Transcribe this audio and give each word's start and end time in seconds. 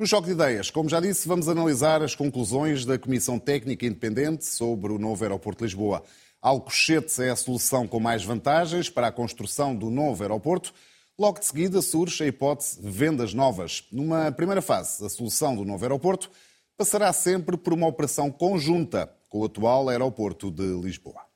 No 0.00 0.06
Choque 0.06 0.28
de 0.28 0.32
Ideias, 0.32 0.70
como 0.70 0.88
já 0.88 0.98
disse, 0.98 1.28
vamos 1.28 1.46
analisar 1.46 2.02
as 2.02 2.14
conclusões 2.14 2.86
da 2.86 2.98
Comissão 2.98 3.38
Técnica 3.38 3.84
Independente 3.84 4.46
sobre 4.46 4.94
o 4.94 4.98
novo 4.98 5.22
aeroporto 5.22 5.58
de 5.58 5.64
Lisboa. 5.64 6.02
Alcochete 6.40 7.22
é 7.22 7.28
a 7.28 7.36
solução 7.36 7.86
com 7.86 8.00
mais 8.00 8.24
vantagens 8.24 8.88
para 8.88 9.08
a 9.08 9.12
construção 9.12 9.76
do 9.76 9.90
novo 9.90 10.22
aeroporto. 10.22 10.72
Logo 11.18 11.38
de 11.38 11.44
seguida 11.44 11.82
surge 11.82 12.24
a 12.24 12.26
hipótese 12.26 12.80
de 12.80 12.88
vendas 12.88 13.34
novas. 13.34 13.84
Numa 13.92 14.32
primeira 14.32 14.62
fase, 14.62 15.04
a 15.04 15.08
solução 15.10 15.54
do 15.54 15.66
novo 15.66 15.84
aeroporto 15.84 16.30
passará 16.78 17.12
sempre 17.12 17.58
por 17.58 17.74
uma 17.74 17.86
operação 17.86 18.30
conjunta 18.30 19.06
com 19.28 19.40
o 19.40 19.44
atual 19.44 19.90
aeroporto 19.90 20.50
de 20.50 20.64
Lisboa. 20.80 21.29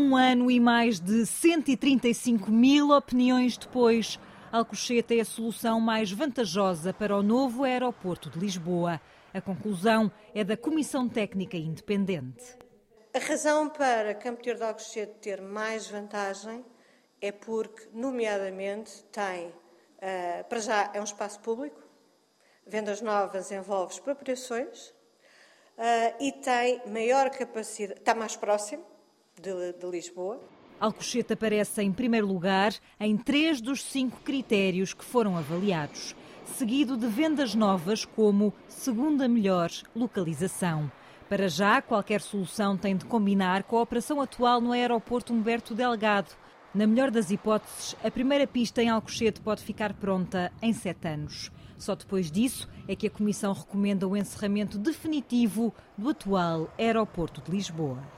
Um 0.00 0.14
ano 0.14 0.48
e 0.48 0.60
mais 0.60 1.00
de 1.00 1.26
135 1.26 2.52
mil 2.52 2.90
opiniões 2.90 3.58
depois, 3.58 4.16
Alcochete 4.52 5.18
é 5.18 5.22
a 5.22 5.24
solução 5.24 5.80
mais 5.80 6.12
vantajosa 6.12 6.94
para 6.94 7.16
o 7.16 7.20
novo 7.20 7.64
aeroporto 7.64 8.30
de 8.30 8.38
Lisboa. 8.38 9.00
A 9.34 9.40
conclusão 9.40 10.08
é 10.32 10.44
da 10.44 10.56
Comissão 10.56 11.08
Técnica 11.08 11.56
Independente. 11.56 12.56
A 13.12 13.18
razão 13.18 13.68
para 13.68 14.14
Campo 14.14 14.40
de 14.40 14.62
Alcochete 14.62 15.14
ter 15.20 15.42
mais 15.42 15.88
vantagem 15.88 16.64
é 17.20 17.32
porque, 17.32 17.88
nomeadamente, 17.92 19.02
tem, 19.10 19.48
uh, 19.48 20.44
para 20.48 20.60
já, 20.60 20.92
é 20.94 21.00
um 21.00 21.04
espaço 21.04 21.40
público, 21.40 21.82
vendas 22.64 23.00
novas 23.00 23.50
envolve 23.50 23.94
expropriações 23.94 24.90
uh, 24.90 26.14
e 26.20 26.30
tem 26.30 26.86
maior 26.86 27.30
capacidade, 27.30 27.98
está 27.98 28.14
mais 28.14 28.36
próximo 28.36 28.86
de, 29.40 29.72
de 29.72 29.86
Lisboa. 29.86 30.40
Alcochete 30.80 31.32
aparece 31.32 31.82
em 31.82 31.92
primeiro 31.92 32.26
lugar 32.26 32.72
em 33.00 33.16
três 33.16 33.60
dos 33.60 33.82
cinco 33.82 34.20
critérios 34.22 34.94
que 34.94 35.04
foram 35.04 35.36
avaliados, 35.36 36.14
seguido 36.44 36.96
de 36.96 37.06
vendas 37.08 37.54
novas 37.54 38.04
como 38.04 38.54
segunda 38.68 39.28
melhor 39.28 39.70
localização. 39.94 40.90
Para 41.28 41.48
já, 41.48 41.82
qualquer 41.82 42.20
solução 42.20 42.76
tem 42.76 42.96
de 42.96 43.04
combinar 43.04 43.64
com 43.64 43.76
a 43.76 43.82
operação 43.82 44.20
atual 44.20 44.60
no 44.60 44.72
aeroporto 44.72 45.32
Humberto 45.32 45.74
Delgado. 45.74 46.30
Na 46.72 46.86
melhor 46.86 47.10
das 47.10 47.30
hipóteses, 47.30 47.96
a 48.04 48.10
primeira 48.10 48.46
pista 48.46 48.82
em 48.82 48.88
Alcochete 48.88 49.40
pode 49.40 49.62
ficar 49.62 49.92
pronta 49.94 50.52
em 50.62 50.72
sete 50.72 51.08
anos. 51.08 51.50
Só 51.76 51.94
depois 51.94 52.30
disso 52.30 52.68
é 52.86 52.96
que 52.96 53.08
a 53.08 53.10
Comissão 53.10 53.52
recomenda 53.52 54.06
o 54.06 54.16
encerramento 54.16 54.78
definitivo 54.78 55.74
do 55.96 56.08
atual 56.08 56.72
aeroporto 56.78 57.42
de 57.42 57.50
Lisboa. 57.50 58.17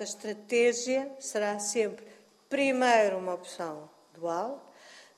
A 0.00 0.02
estratégia 0.02 1.14
será 1.20 1.58
sempre, 1.58 2.06
primeiro, 2.48 3.18
uma 3.18 3.34
opção 3.34 3.86
dual, 4.14 4.66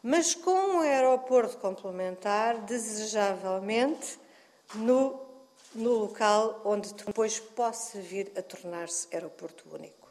mas 0.02 0.34
com 0.34 0.50
um 0.50 0.80
aeroporto 0.80 1.56
complementar, 1.58 2.58
desejavelmente, 2.62 4.19
no, 4.75 5.20
no 5.72 5.92
local 5.92 6.62
onde 6.64 6.92
depois 6.94 7.38
possa 7.38 8.00
vir 8.00 8.33
a 8.36 8.42
tornar-se 8.42 9.06
aeroporto 9.12 9.72
único. 9.72 10.02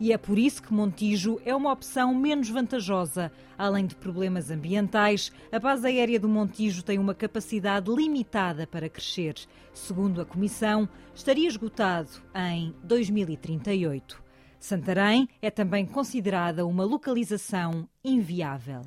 E 0.00 0.14
é 0.14 0.18
por 0.18 0.38
isso 0.38 0.62
que 0.62 0.72
Montijo 0.72 1.38
é 1.44 1.54
uma 1.54 1.70
opção 1.70 2.14
menos 2.14 2.48
vantajosa. 2.48 3.30
Além 3.58 3.84
de 3.84 3.94
problemas 3.94 4.50
ambientais, 4.50 5.30
a 5.52 5.58
base 5.58 5.86
aérea 5.86 6.18
do 6.18 6.26
Montijo 6.26 6.82
tem 6.82 6.98
uma 6.98 7.14
capacidade 7.14 7.90
limitada 7.90 8.66
para 8.66 8.88
crescer. 8.88 9.34
Segundo 9.74 10.22
a 10.22 10.24
Comissão, 10.24 10.88
estaria 11.14 11.46
esgotado 11.46 12.10
em 12.34 12.74
2038. 12.82 14.22
Santarém 14.58 15.28
é 15.42 15.50
também 15.50 15.84
considerada 15.84 16.64
uma 16.64 16.84
localização 16.84 17.86
inviável. 18.02 18.80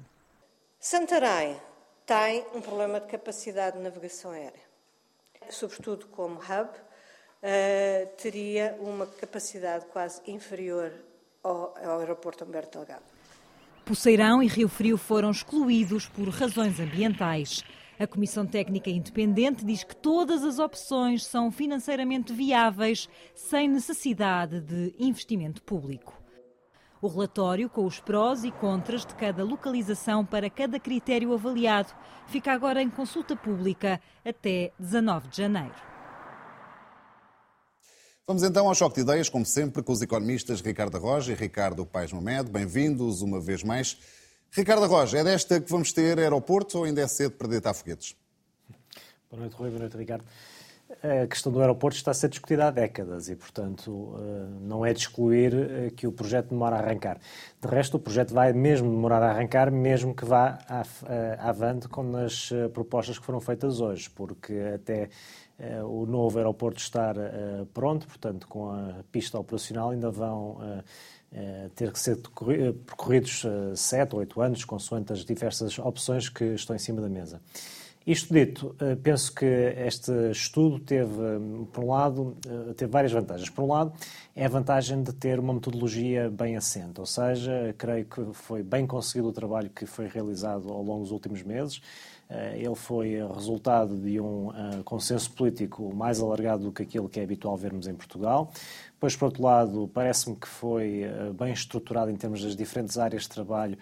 Santarém 0.79 1.57
tem 2.07 2.43
um 2.55 2.61
problema 2.61 2.99
de 2.99 3.05
capacidade 3.05 3.77
de 3.77 3.83
navegação 3.83 4.31
aérea. 4.31 4.61
Sobretudo 5.51 6.07
como 6.07 6.39
hub, 6.39 6.69
uh, 7.43 8.07
teria 8.21 8.75
uma 8.79 9.05
capacidade 9.05 9.85
quase 9.87 10.21
inferior 10.27 10.91
ao, 11.43 11.73
ao 11.83 11.99
aeroporto 11.99 12.45
Humberto 12.45 12.77
Delgado. 12.77 13.03
Poceirão 13.85 14.41
e 14.41 14.47
Rio 14.47 14.69
Frio 14.69 14.97
foram 14.97 15.29
excluídos 15.29 16.07
por 16.07 16.29
razões 16.29 16.79
ambientais. 16.79 17.63
A 17.99 18.07
Comissão 18.07 18.45
Técnica 18.45 18.89
Independente 18.89 19.63
diz 19.63 19.83
que 19.83 19.95
todas 19.95 20.43
as 20.43 20.57
opções 20.57 21.25
são 21.25 21.51
financeiramente 21.51 22.33
viáveis, 22.33 23.07
sem 23.35 23.67
necessidade 23.67 24.61
de 24.61 24.95
investimento 24.97 25.61
público. 25.61 26.17
O 27.01 27.07
relatório, 27.07 27.69
com 27.69 27.85
os 27.85 27.99
prós 27.99 28.45
e 28.45 28.51
contras 28.51 29.05
de 29.05 29.13
cada 29.15 29.43
localização 29.43 30.25
para 30.25 30.49
cada 30.49 30.79
critério 30.79 31.33
avaliado, 31.33 31.93
fica 32.27 32.53
agora 32.53 32.81
em 32.81 32.89
consulta 32.89 33.35
pública 33.35 33.99
até 34.25 34.71
19 34.79 35.27
de 35.27 35.37
janeiro. 35.37 35.92
Vamos 38.25 38.41
então 38.41 38.69
ao 38.69 38.73
choque 38.73 38.95
de 38.95 39.01
ideias, 39.01 39.27
como 39.27 39.45
sempre, 39.45 39.83
com 39.83 39.91
os 39.91 40.01
economistas 40.01 40.61
Ricardo 40.61 40.97
Roja 40.97 41.33
e 41.33 41.35
Ricardo 41.35 41.85
Paes 41.85 42.13
Mamed. 42.13 42.49
Bem-vindos 42.49 43.21
uma 43.21 43.37
vez 43.41 43.63
mais. 43.63 43.97
Ricardo 44.49 44.85
Roja, 44.85 45.17
é 45.17 45.23
desta 45.25 45.59
que 45.59 45.69
vamos 45.69 45.91
ter 45.91 46.17
aeroporto 46.17 46.77
ou 46.77 46.83
ainda 46.85 47.01
é 47.01 47.07
cedo 47.07 47.31
para 47.31 47.49
deitar 47.49 47.73
foguetes? 47.73 48.15
Boa 49.29 49.41
noite, 49.41 49.57
Rui. 49.57 49.69
Boa 49.71 49.81
noite, 49.81 49.97
Ricardo. 49.97 50.23
A 51.01 51.27
questão 51.27 51.51
do 51.51 51.59
aeroporto 51.59 51.97
está 51.97 52.11
a 52.11 52.13
ser 52.13 52.29
discutida 52.29 52.67
há 52.67 52.71
décadas 52.71 53.27
e, 53.27 53.35
portanto, 53.35 54.15
eh, 54.17 54.47
não 54.61 54.85
é 54.85 54.93
de 54.93 54.99
excluir 54.99 55.53
eh, 55.53 55.89
que 55.89 56.05
o 56.05 56.11
projeto 56.11 56.49
demora 56.49 56.77
a 56.77 56.79
arrancar. 56.79 57.19
De 57.59 57.67
resto, 57.67 57.97
o 57.97 57.99
projeto 57.99 58.33
vai 58.33 58.53
mesmo 58.53 58.89
demorar 58.89 59.21
a 59.23 59.31
arrancar, 59.31 59.71
mesmo 59.71 60.13
que 60.13 60.23
vá 60.23 60.59
eh, 61.09 61.37
avante 61.39 61.87
com 61.89 62.15
as 62.15 62.51
propostas 62.73 63.17
que 63.17 63.25
foram 63.25 63.41
feitas 63.41 63.81
hoje, 63.81 64.09
porque 64.09 64.53
até 64.75 65.09
o 65.85 66.05
novo 66.05 66.37
aeroporto 66.37 66.79
estar 66.79 67.15
eh, 67.17 67.65
pronto, 67.73 68.07
portanto, 68.07 68.47
com 68.47 68.71
a 68.71 69.03
pista 69.11 69.39
operacional, 69.39 69.91
ainda 69.91 70.09
vão 70.09 70.57
eh, 71.31 71.69
ter 71.75 71.91
que 71.91 71.99
ser 71.99 72.17
percorridos 72.85 73.43
sete 73.75 74.13
ou 74.13 74.19
oito 74.19 74.39
anos, 74.41 74.63
consoante 74.65 75.13
as 75.13 75.25
diversas 75.25 75.79
opções 75.79 76.29
que 76.29 76.43
estão 76.43 76.75
em 76.75 76.79
cima 76.79 77.01
da 77.01 77.09
mesa. 77.09 77.41
Isto 78.05 78.33
dito, 78.33 78.75
penso 79.01 79.33
que 79.33 79.45
este 79.45 80.11
estudo 80.29 80.77
teve, 80.77 81.15
por 81.71 81.85
um 81.85 81.87
lado, 81.87 82.35
teve 82.75 82.91
várias 82.91 83.13
vantagens. 83.13 83.49
Por 83.49 83.63
um 83.63 83.67
lado, 83.67 83.93
é 84.35 84.45
a 84.45 84.49
vantagem 84.49 85.01
de 85.01 85.13
ter 85.13 85.39
uma 85.39 85.53
metodologia 85.53 86.29
bem 86.29 86.57
assente, 86.57 86.99
ou 86.99 87.05
seja, 87.05 87.73
creio 87.77 88.05
que 88.05 88.33
foi 88.33 88.61
bem 88.61 88.85
conseguido 88.85 89.29
o 89.29 89.31
trabalho 89.31 89.69
que 89.69 89.85
foi 89.85 90.07
realizado 90.07 90.69
ao 90.69 90.83
longo 90.83 91.03
dos 91.03 91.11
últimos 91.11 91.43
meses 91.43 91.79
eh, 91.79 92.12
ele 92.55 92.75
foi 92.75 93.17
resultado 93.33 93.95
de 93.97 94.19
um 94.19 94.51
eh, 94.51 94.81
consenso 94.83 95.31
político 95.31 95.93
mais 95.93 96.19
alargado 96.19 96.63
do 96.63 96.71
que 96.71 96.81
aquilo 96.83 97.07
que 97.09 97.19
é 97.19 97.23
habitual 97.23 97.55
vermos 97.55 97.87
em 97.87 97.93
Portugal. 97.93 98.51
Depois, 99.03 99.17
por 99.17 99.25
outro 99.25 99.43
lado, 99.43 99.91
parece-me 99.93 100.33
que 100.33 100.47
foi 100.47 101.01
eh, 101.03 101.33
bem 101.37 101.51
estruturado 101.51 102.09
em 102.09 102.15
termos 102.15 102.41
das 102.41 102.55
diferentes 102.55 102.97
áreas 102.97 103.23
de 103.23 103.29
trabalho 103.29 103.77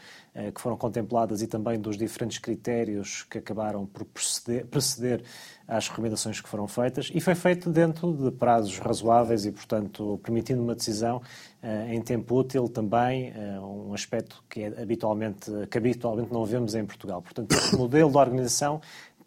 que 0.56 0.62
foram 0.62 0.78
contempladas 0.78 1.42
e 1.42 1.48
também 1.48 1.78
dos 1.78 1.98
diferentes 1.98 2.38
critérios 2.38 3.24
que 3.24 3.38
acabaram 3.38 3.86
por 3.86 4.06
preceder, 4.06 4.66
preceder 4.66 5.22
às 5.68 5.90
recomendações 5.90 6.40
que 6.40 6.48
foram 6.48 6.70
feitas 6.70 7.12
e 7.14 7.20
foi 7.20 7.36
feito 7.36 7.70
dentro 7.70 8.14
de 8.14 8.32
prazos 8.32 8.80
razoáveis 8.80 9.46
e, 9.46 9.52
portanto, 9.52 10.18
permitindo 10.24 10.64
uma 10.64 10.74
decisão 10.74 11.22
em 11.90 12.02
tempo 12.02 12.40
útil 12.40 12.70
também, 12.70 13.34
um 13.62 13.94
aspecto 13.94 14.42
que, 14.50 14.62
é 14.62 14.82
habitualmente, 14.82 15.52
que 15.70 15.78
habitualmente 15.78 16.32
não 16.32 16.46
vemos 16.46 16.76
em 16.76 16.86
Portugal. 16.86 17.22
Portanto, 17.22 17.54
o 17.74 17.78
modelo 17.78 18.10
de 18.10 18.18
organização 18.18 18.80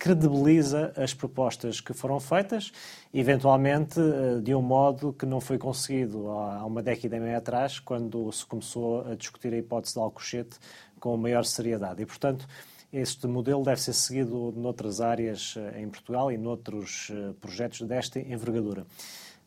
credibiliza 0.04 0.92
as 0.98 1.14
propostas 1.14 1.80
que 1.80 1.94
foram 1.94 2.20
feitas, 2.20 2.70
eventualmente 3.14 3.98
eh, 3.98 4.38
de 4.42 4.54
um 4.54 4.60
modo 4.60 5.14
que 5.14 5.24
não 5.24 5.40
foi 5.40 5.56
conseguido 5.56 6.28
há 6.28 6.62
uma 6.66 6.82
década 6.82 7.16
e 7.16 7.20
meia 7.20 7.38
atrás, 7.38 7.78
quando 7.78 8.30
se 8.30 8.44
começou 8.44 9.00
a 9.10 9.14
discutir 9.14 9.54
a 9.54 9.56
hipótese 9.56 9.94
de 9.94 10.00
Alcochete 10.00 10.58
com 11.00 11.16
maior 11.16 11.42
seriedade. 11.46 12.02
E, 12.02 12.04
portanto, 12.04 12.46
este 12.92 13.26
modelo 13.26 13.64
deve 13.64 13.80
ser 13.80 13.94
seguido 13.94 14.52
noutras 14.54 15.00
áreas 15.00 15.54
eh, 15.56 15.80
em 15.80 15.88
Portugal 15.88 16.30
e 16.30 16.36
noutros 16.36 17.10
eh, 17.10 17.32
projetos 17.40 17.80
desta 17.80 18.20
envergadura. 18.20 18.84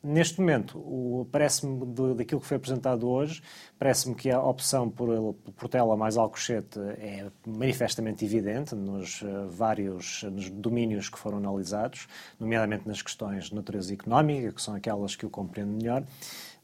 Neste 0.04 0.40
momento, 0.40 1.28
parece-me 1.32 1.86
daquilo 2.16 2.40
que 2.40 2.48
foi 2.48 2.58
apresentado 2.58 3.10
hoje, 3.10 3.42
parece-me 3.80 4.14
que 4.14 4.30
a 4.30 4.40
opção 4.40 4.90
por 4.90 5.34
Portela 5.56 5.98
mais 5.98 6.18
Alcochete 6.18 6.80
é 6.80 7.26
manifestamente 7.46 8.24
evidente 8.24 8.76
nos 8.76 9.24
eh, 9.24 9.26
vários 9.50 10.24
nos 10.24 10.50
domínios 10.50 11.10
que 11.10 11.18
foram 11.18 11.40
analisados, 11.40 12.08
nomeadamente 12.40 12.88
nas 12.88 13.02
questões 13.02 13.46
de 13.46 13.56
natureza 13.56 13.94
económica, 13.94 14.52
que 14.52 14.62
são 14.62 14.76
aquelas 14.76 15.16
que 15.16 15.26
eu 15.26 15.30
compreendo 15.30 15.72
melhor. 15.72 16.04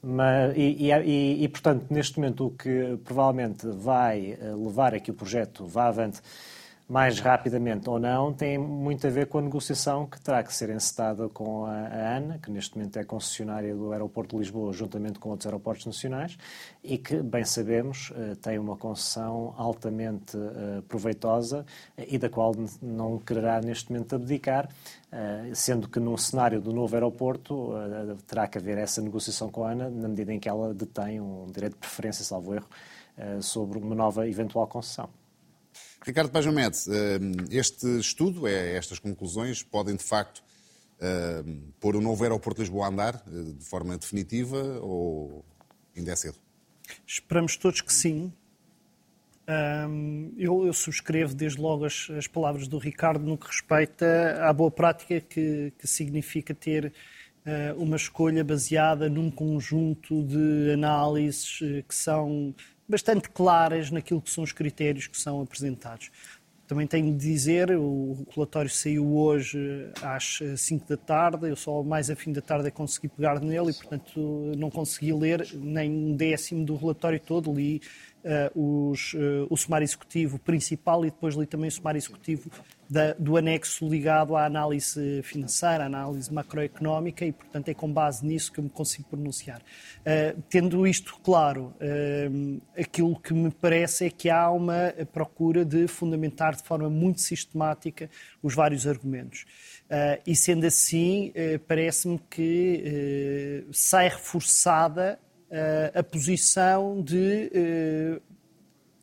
Mas, 0.02 0.56
e, 0.56 0.92
e, 0.92 1.44
e, 1.44 1.48
portanto, 1.48 1.88
neste 1.90 2.20
momento, 2.20 2.48
o 2.48 2.52
que 2.52 3.00
provavelmente 3.04 3.66
vai 3.68 4.38
eh, 4.40 4.54
levar 4.54 4.94
a 4.94 5.00
que 5.00 5.10
o 5.10 5.14
projeto 5.14 5.66
vá 5.66 5.88
avante 5.88 6.22
mais 6.88 7.20
rapidamente 7.20 7.90
ou 7.90 7.98
não, 7.98 8.34
tem 8.34 8.58
muito 8.58 9.08
a 9.08 9.10
ver 9.10 9.28
com 9.28 9.38
a 9.38 9.42
negociação 9.42 10.06
que 10.06 10.20
terá 10.20 10.44
que 10.44 10.54
ser 10.54 10.70
encetada 10.70 11.30
com 11.30 11.66
a, 11.66 11.72
a 11.72 12.16
ANA, 12.18 12.40
que 12.40 12.52
neste 12.52 12.78
momento 12.78 12.98
é 13.00 13.04
concessionária 13.04 13.74
do 13.74 13.92
aeroporto 13.94 14.36
de 14.36 14.42
Lisboa, 14.42 14.74
juntamente 14.74 15.18
com 15.18 15.30
outros 15.30 15.48
aeroportos 15.48 15.86
nacionais, 15.86 16.38
e 16.84 16.98
que, 16.98 17.22
bem 17.22 17.46
sabemos, 17.46 18.12
eh, 18.16 18.36
tem 18.42 18.60
uma 18.60 18.76
concessão 18.76 19.54
altamente 19.58 20.36
uh, 20.36 20.82
proveitosa 20.84 21.66
e 21.98 22.18
da 22.18 22.30
qual 22.30 22.54
não 22.82 23.18
quererá 23.18 23.62
neste 23.62 23.92
momento 23.92 24.16
abdicar, 24.16 24.70
sendo 25.54 25.88
que 25.88 26.00
num 26.00 26.18
cenário 26.18 26.60
do 26.60 26.74
novo 26.74 26.96
aeroporto 26.96 27.72
terá 28.26 28.48
que 28.48 28.58
haver 28.58 28.80
essa 28.80 29.00
negociação 29.00 29.50
com 29.50 29.64
a 29.64 29.72
ANA, 29.72 29.90
na 29.90 30.08
medida 30.08 30.34
em 30.34 30.40
que 30.40 30.50
ela 30.50 30.74
detém 30.74 31.22
um 31.22 31.46
direito 31.52 31.74
de 31.74 31.80
preferência, 31.80 32.26
salvo 32.26 32.56
erro, 32.56 32.68
sobre 33.42 33.78
uma 33.78 33.94
nova 33.94 34.28
eventual 34.28 34.66
concessão. 34.68 35.23
Ricardo 36.06 36.32
Pajamed, 36.32 36.76
eh, 36.90 37.20
este 37.50 37.88
estudo, 38.00 38.46
é, 38.46 38.76
estas 38.76 39.00
conclusões, 39.00 39.64
podem 39.64 39.96
de 39.96 40.04
facto 40.04 40.44
eh, 41.00 41.44
pôr 41.80 41.96
o 41.96 42.02
novo 42.02 42.24
aeroporto 42.24 42.58
de 42.58 42.64
Lisboa 42.64 42.88
a 42.88 42.90
andar 42.90 43.24
eh, 43.26 43.54
de 43.58 43.64
forma 43.64 43.98
definitiva 43.98 44.80
ou 44.82 45.46
ainda 45.96 46.12
é 46.12 46.16
cedo? 46.16 46.38
Esperamos 47.08 47.56
todos 47.56 47.82
que 47.82 47.94
sim. 47.94 48.32
Eu, 50.38 50.66
eu 50.66 50.72
subscrevo 50.72 51.34
desde 51.34 51.60
logo 51.60 51.84
as, 51.84 52.08
as, 52.18 52.28
palavras 52.28 52.66
do 52.66 52.78
Ricardo 52.78 53.26
no 53.26 53.38
que 53.38 53.48
respeita 53.48 54.40
à 54.42 54.54
boa 54.54 54.72
prática 54.72 55.20
que, 55.20 55.74
que 55.78 55.86
significa 55.86 56.54
ter 56.54 56.94
uma 57.76 57.98
escolha 57.98 58.42
baseada 58.42 59.10
num 59.10 59.30
conjunto 59.30 60.24
de 60.24 60.72
análises 60.72 61.60
que 61.60 61.94
são 61.94 62.56
bastante 62.88 63.30
claras 63.30 63.90
naquilo 63.92 64.22
que 64.22 64.30
são 64.30 64.44
os 64.44 64.52
critérios 64.52 65.08
que 65.08 65.20
são 65.20 65.42
apresentados. 65.42 66.12
Também 66.66 66.88
tenho 66.88 67.12
de 67.12 67.18
dizer, 67.18 67.72
o 67.78 68.26
relatório 68.34 68.70
saiu 68.70 69.16
hoje 69.16 69.92
às 70.02 70.40
5 70.58 70.88
da 70.88 70.98
tarde, 70.98 71.50
eu 71.50 71.56
só 71.56 71.84
mais 71.84 72.10
a 72.10 72.16
fim 72.16 72.32
da 72.32 72.42
tarde 72.42 72.72
consegui 72.72 73.10
pegar 73.10 73.40
nele 73.42 73.72
e, 73.72 73.74
portanto, 73.74 74.20
não 74.58 74.72
consegui 74.72 75.12
ler 75.12 75.46
nem 75.54 75.92
um 75.92 76.16
décimo 76.16 76.66
do 76.66 76.76
relatório 76.76 77.20
todo. 77.20 77.54
Li 77.54 77.82
uh, 78.24 78.90
os, 78.92 79.14
uh, 79.14 79.48
o 79.50 79.58
sumário 79.58 79.86
executivo 79.86 80.40
principal 80.40 81.06
e 81.06 81.12
depois 81.12 81.36
li 81.36 81.46
também 81.46 81.68
o 81.68 81.72
sumário 81.72 81.98
executivo 81.98 82.50
da, 82.90 83.14
do 83.14 83.38
anexo 83.38 83.88
ligado 83.90 84.36
à 84.36 84.46
análise 84.46 85.22
financeira, 85.24 85.84
à 85.84 85.86
análise 85.88 86.32
macroeconómica 86.32 87.26
e, 87.26 87.32
portanto, 87.32 87.70
é 87.70 87.74
com 87.74 87.92
base 87.92 88.26
nisso 88.26 88.52
que 88.52 88.60
eu 88.60 88.64
me 88.64 88.70
consigo 88.70 89.10
pronunciar. 89.10 89.62
Uh, 89.62 90.42
tendo 90.50 90.86
isto 90.86 91.18
claro, 91.24 91.74
uh, 91.82 92.62
aquilo 92.78 93.20
que 93.20 93.34
me 93.34 93.50
parece 93.50 94.06
é 94.06 94.10
que 94.10 94.30
há 94.30 94.50
uma 94.52 94.94
procura 95.12 95.66
de 95.66 95.88
fundamentar 95.88 96.56
de 96.56 96.64
forma 96.64 96.90
muito 96.90 97.22
sistemática 97.22 98.10
os 98.42 98.54
vários 98.54 98.86
argumentos. 98.86 99.46
Uh, 99.86 100.22
e 100.26 100.36
sendo 100.36 100.66
assim, 100.66 101.34
parece-me 101.68 102.20
que 102.30 103.66
sai 103.72 104.08
reforçada 104.08 105.20
a 105.94 106.04
posição 106.04 107.02
de 107.02 107.50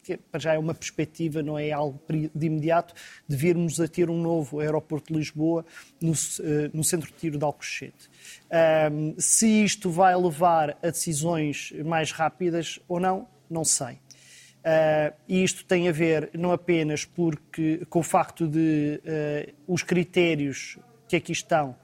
que 0.03 0.17
para 0.17 0.41
já 0.41 0.55
é 0.55 0.59
uma 0.59 0.75
perspectiva, 0.75 1.43
não 1.43 1.59
é 1.59 1.71
algo 1.71 2.01
de 2.35 2.47
imediato, 2.47 2.95
de 3.29 3.37
virmos 3.37 3.81
a 3.81 3.87
ter 3.87 4.11
um 4.11 4.21
novo 4.21 4.61
aeroporto 4.61 5.13
de 5.13 5.19
Lisboa 5.19 5.65
no, 6.01 6.13
eh, 6.13 6.71
no 6.73 6.83
centro 6.83 7.09
de 7.09 7.17
tiro 7.17 7.39
de 7.39 7.45
Alcochete. 7.45 8.11
Um, 8.91 9.15
se 9.19 9.65
isto 9.65 9.91
vai 9.91 10.17
levar 10.17 10.77
a 10.83 10.91
decisões 10.91 11.73
mais 11.85 12.11
rápidas 12.13 12.81
ou 12.89 12.99
não, 12.99 13.29
não 13.49 13.65
sei. 13.65 13.99
Uh, 14.61 15.17
e 15.27 15.43
isto 15.43 15.65
tem 15.65 15.89
a 15.89 15.93
ver 15.93 16.31
não 16.35 16.53
apenas 16.53 17.07
porque, 17.07 17.87
com 17.89 18.01
o 18.01 18.03
facto 18.03 18.47
de 18.47 19.01
uh, 19.05 19.53
os 19.67 19.83
critérios 19.83 20.79
que 21.09 21.17
aqui 21.17 21.33
estão 21.33 21.75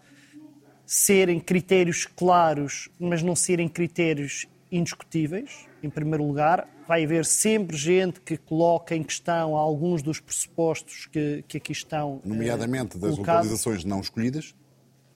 serem 0.84 1.40
critérios 1.40 2.04
claros, 2.04 2.90
mas 3.00 3.22
não 3.22 3.34
serem 3.34 3.66
critérios 3.66 4.46
indiscutíveis, 4.70 5.66
em 5.82 5.90
primeiro 5.90 6.24
lugar. 6.24 6.68
Vai 6.86 7.04
haver 7.04 7.24
sempre 7.24 7.76
gente 7.76 8.20
que 8.20 8.36
coloca 8.36 8.94
em 8.94 9.02
questão 9.02 9.56
alguns 9.56 10.02
dos 10.02 10.20
pressupostos 10.20 11.06
que, 11.06 11.44
que 11.48 11.56
aqui 11.58 11.72
estão. 11.72 12.20
Eh, 12.24 12.28
Nomeadamente 12.28 12.98
das 12.98 13.16
localizações 13.16 13.84
não 13.84 14.00
escolhidas? 14.00 14.54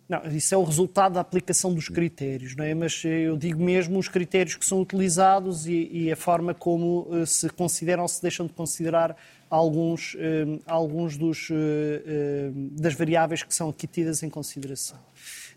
Não, 0.08 0.24
isso 0.26 0.52
é 0.52 0.58
o 0.58 0.64
resultado 0.64 1.12
da 1.12 1.20
aplicação 1.20 1.72
dos 1.72 1.88
critérios, 1.88 2.56
não 2.56 2.64
é? 2.64 2.74
Mas 2.74 3.04
eu 3.04 3.36
digo 3.36 3.62
mesmo 3.62 3.96
os 3.96 4.08
critérios 4.08 4.56
que 4.56 4.66
são 4.66 4.80
utilizados 4.80 5.68
e, 5.68 5.88
e 5.92 6.10
a 6.10 6.16
forma 6.16 6.52
como 6.52 7.06
uh, 7.08 7.24
se 7.24 7.48
consideram 7.50 8.02
ou 8.02 8.08
se 8.08 8.20
deixam 8.20 8.44
de 8.44 8.52
considerar 8.52 9.16
alguns, 9.48 10.16
alguns 10.66 11.16
dos, 11.16 11.48
uh, 11.50 11.54
das 12.72 12.94
variáveis 12.94 13.44
que 13.44 13.54
são 13.54 13.68
aqui 13.68 13.86
tidas 13.86 14.24
em 14.24 14.28
consideração. 14.28 14.98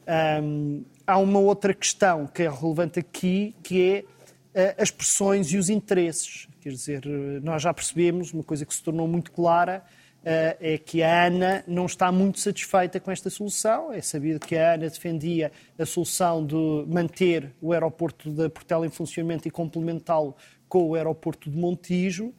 Um, 0.07 0.83
há 1.05 1.17
uma 1.17 1.39
outra 1.39 1.73
questão 1.73 2.27
que 2.27 2.43
é 2.43 2.49
relevante 2.49 2.99
aqui, 2.99 3.55
que 3.63 4.05
é 4.53 4.69
uh, 4.77 4.81
as 4.81 4.91
pressões 4.91 5.51
e 5.51 5.57
os 5.57 5.69
interesses. 5.69 6.47
Quer 6.61 6.69
dizer, 6.69 7.01
nós 7.41 7.61
já 7.61 7.73
percebemos 7.73 8.33
uma 8.33 8.43
coisa 8.43 8.65
que 8.65 8.73
se 8.73 8.81
tornou 8.81 9.07
muito 9.07 9.31
clara, 9.31 9.83
uh, 10.21 10.57
é 10.59 10.77
que 10.77 11.03
a 11.03 11.25
ANA 11.25 11.63
não 11.67 11.85
está 11.85 12.11
muito 12.11 12.39
satisfeita 12.39 12.99
com 12.99 13.11
esta 13.11 13.29
solução. 13.29 13.91
É 13.91 14.01
sabido 14.01 14.39
que 14.39 14.55
a 14.55 14.73
ANA 14.73 14.89
defendia 14.89 15.51
a 15.77 15.85
solução 15.85 16.45
de 16.45 16.85
manter 16.87 17.51
o 17.61 17.73
aeroporto 17.73 18.29
da 18.31 18.49
Portela 18.49 18.85
em 18.85 18.89
funcionamento 18.89 19.47
e 19.47 19.51
complementá-lo 19.51 20.35
com 20.67 20.89
o 20.89 20.95
aeroporto 20.95 21.49
de 21.49 21.57
Montijo. 21.57 22.33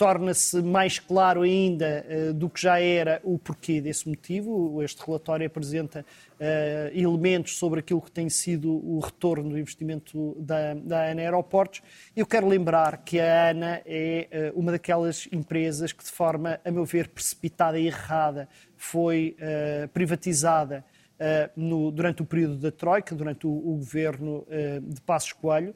Uh, 0.00 0.10
torna-se 0.10 0.62
mais 0.62 0.98
claro 0.98 1.42
ainda 1.42 2.06
uh, 2.08 2.32
do 2.32 2.48
que 2.48 2.62
já 2.62 2.80
era 2.80 3.20
o 3.22 3.38
porquê 3.38 3.82
desse 3.82 4.08
motivo. 4.08 4.82
Este 4.82 5.04
relatório 5.04 5.46
apresenta 5.46 6.00
uh, 6.00 6.98
elementos 6.98 7.58
sobre 7.58 7.80
aquilo 7.80 8.00
que 8.00 8.10
tem 8.10 8.30
sido 8.30 8.72
o 8.72 8.98
retorno 8.98 9.50
do 9.50 9.58
investimento 9.58 10.34
da, 10.40 10.72
da 10.72 11.10
ANA 11.10 11.20
Aeroportos. 11.20 11.82
Eu 12.16 12.24
quero 12.24 12.48
lembrar 12.48 13.04
que 13.04 13.20
a 13.20 13.50
ANA 13.50 13.82
é 13.84 14.50
uh, 14.54 14.58
uma 14.58 14.72
daquelas 14.72 15.28
empresas 15.30 15.92
que, 15.92 16.02
de 16.02 16.10
forma, 16.10 16.58
a 16.64 16.70
meu 16.70 16.86
ver, 16.86 17.08
precipitada 17.08 17.78
e 17.78 17.86
errada, 17.86 18.48
foi 18.78 19.36
privatizada 19.92 20.82
no, 21.54 21.90
durante 21.90 22.22
o 22.22 22.24
período 22.24 22.56
da 22.56 22.70
Troika, 22.70 23.14
durante 23.14 23.46
o, 23.46 23.50
o 23.50 23.76
governo 23.76 24.46
de 24.82 25.00
Passos 25.02 25.34
Coelho, 25.34 25.74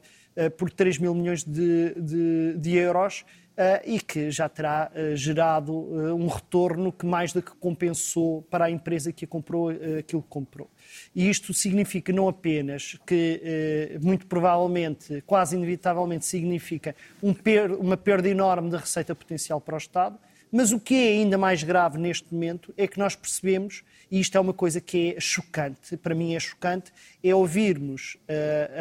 por 0.57 0.71
3 0.71 0.97
mil 0.97 1.13
milhões 1.13 1.43
de, 1.43 1.93
de, 1.93 2.57
de 2.57 2.75
euros 2.77 3.23
Uh, 3.23 3.44
e 3.85 3.99
que 3.99 4.29
já 4.31 4.49
terá 4.49 4.91
uh, 4.93 5.15
gerado 5.15 5.71
uh, 5.73 6.13
um 6.13 6.27
retorno 6.27 6.91
que 6.91 7.05
mais 7.05 7.31
do 7.31 7.41
que 7.41 7.51
compensou 7.55 8.41
para 8.43 8.65
a 8.65 8.71
empresa 8.71 9.11
que 9.13 9.25
a 9.25 9.27
comprou 9.27 9.69
aquilo 9.69 10.21
que 10.21 10.27
comprou. 10.29 10.69
E 11.15 11.29
isto 11.29 11.53
significa 11.53 12.11
não 12.11 12.27
apenas 12.27 12.97
que, 13.05 13.97
muito 14.01 14.25
provavelmente, 14.27 15.23
quase 15.25 15.55
inevitavelmente, 15.55 16.25
significa 16.25 16.95
um 17.23 17.33
uma 17.79 17.97
perda 17.97 18.29
enorme 18.29 18.69
de 18.69 18.77
receita 18.77 19.15
potencial 19.15 19.61
para 19.61 19.75
o 19.75 19.77
Estado, 19.77 20.17
mas 20.51 20.71
o 20.71 20.79
que 20.79 20.93
é 20.95 21.07
ainda 21.09 21.37
mais 21.37 21.63
grave 21.63 21.97
neste 21.97 22.33
momento 22.33 22.73
é 22.77 22.87
que 22.87 22.97
nós 22.97 23.15
percebemos, 23.15 23.83
e 24.09 24.19
isto 24.19 24.37
é 24.37 24.41
uma 24.41 24.53
coisa 24.53 24.79
que 24.79 25.15
é 25.15 25.19
chocante, 25.19 25.97
para 25.97 26.15
mim 26.15 26.35
é 26.35 26.39
chocante, 26.39 26.91
é 27.23 27.33
ouvirmos 27.33 28.17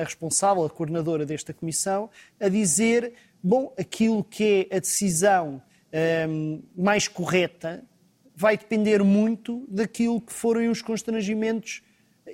a 0.01 0.05
responsável, 0.05 0.65
a 0.65 0.71
coordenadora 0.71 1.27
desta 1.27 1.53
comissão, 1.53 2.11
a 2.41 2.49
dizer 2.49 3.13
Bom, 3.47 3.75
aquilo 3.79 4.25
que 4.25 4.67
é 4.71 4.77
a 4.77 4.81
decisão 4.81 5.61
um, 6.27 6.63
mais 6.75 7.07
correta 7.07 7.85
vai 8.35 8.57
depender 8.57 9.05
muito 9.05 9.67
daquilo 9.69 10.19
que 10.19 10.33
forem 10.33 10.71
os 10.71 10.81
constrangimentos 10.81 11.83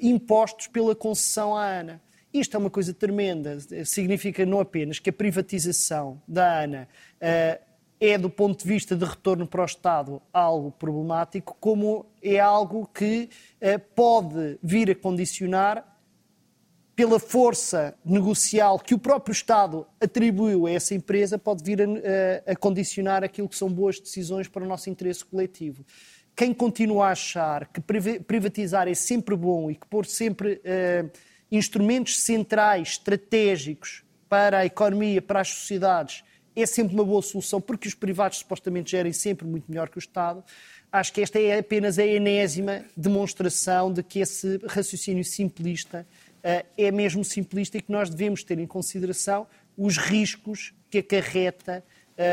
impostos 0.00 0.68
pela 0.68 0.94
concessão 0.94 1.56
à 1.56 1.66
ANA. 1.66 2.00
Isto 2.32 2.56
é 2.56 2.60
uma 2.60 2.70
coisa 2.70 2.94
tremenda. 2.94 3.58
Significa 3.84 4.46
não 4.46 4.60
apenas 4.60 5.00
que 5.00 5.10
a 5.10 5.12
privatização 5.12 6.22
da 6.28 6.60
ANA 6.62 6.88
uh, 7.16 7.60
é, 7.98 8.16
do 8.16 8.30
ponto 8.30 8.62
de 8.62 8.68
vista 8.68 8.94
de 8.94 9.04
retorno 9.04 9.48
para 9.48 9.62
o 9.62 9.64
Estado, 9.64 10.22
algo 10.32 10.70
problemático, 10.70 11.56
como 11.58 12.06
é 12.22 12.38
algo 12.38 12.86
que 12.86 13.28
uh, 13.60 13.80
pode 13.96 14.60
vir 14.62 14.88
a 14.92 14.94
condicionar 14.94 15.84
pela 17.00 17.18
força 17.18 17.94
negocial 18.04 18.78
que 18.78 18.92
o 18.92 18.98
próprio 18.98 19.32
Estado 19.32 19.86
atribuiu 19.98 20.66
a 20.66 20.70
essa 20.70 20.94
empresa, 20.94 21.38
pode 21.38 21.64
vir 21.64 21.80
a, 21.80 21.86
a, 22.52 22.54
condicionar 22.54 23.24
aquilo 23.24 23.48
que 23.48 23.56
são 23.56 23.70
boas 23.70 23.98
decisões 23.98 24.48
para 24.48 24.62
o 24.62 24.66
nosso 24.66 24.90
interesse 24.90 25.24
coletivo. 25.24 25.82
Quem 26.36 26.52
continua 26.52 27.06
a 27.06 27.12
achar 27.12 27.68
que 27.68 27.80
privatizar 27.80 28.86
é 28.86 28.92
sempre 28.92 29.34
bom 29.34 29.70
e 29.70 29.76
que 29.76 29.86
pôr 29.86 30.04
sempre 30.04 30.56
uh, 30.56 31.10
instrumentos 31.50 32.20
centrais, 32.20 32.88
estratégicos 32.88 34.04
para 34.28 34.58
a 34.58 34.66
economia, 34.66 35.22
para 35.22 35.40
as 35.40 35.48
sociedades, 35.48 36.22
é 36.54 36.66
sempre 36.66 36.92
uma 36.92 37.04
boa 37.04 37.22
solução, 37.22 37.62
porque 37.62 37.88
os 37.88 37.94
privados 37.94 38.40
supostamente 38.40 38.90
gerem 38.90 39.14
sempre 39.14 39.46
muito 39.46 39.64
melhor 39.70 39.88
que 39.88 39.96
o 39.96 39.98
Estado, 39.98 40.44
acho 40.92 41.14
que 41.14 41.22
esta 41.22 41.40
é 41.40 41.60
apenas 41.60 41.98
a 41.98 42.04
enésima 42.04 42.84
demonstração 42.94 43.90
de 43.90 44.02
que 44.02 44.18
esse 44.18 44.60
raciocínio 44.66 45.24
simplista 45.24 46.06
é 46.42 46.90
mesmo 46.90 47.24
simplista 47.24 47.78
e 47.78 47.82
que 47.82 47.92
nós 47.92 48.10
devemos 48.10 48.42
ter 48.42 48.58
em 48.58 48.66
consideração 48.66 49.46
os 49.76 49.96
riscos 49.96 50.74
que 50.90 50.98
acarreta 50.98 51.84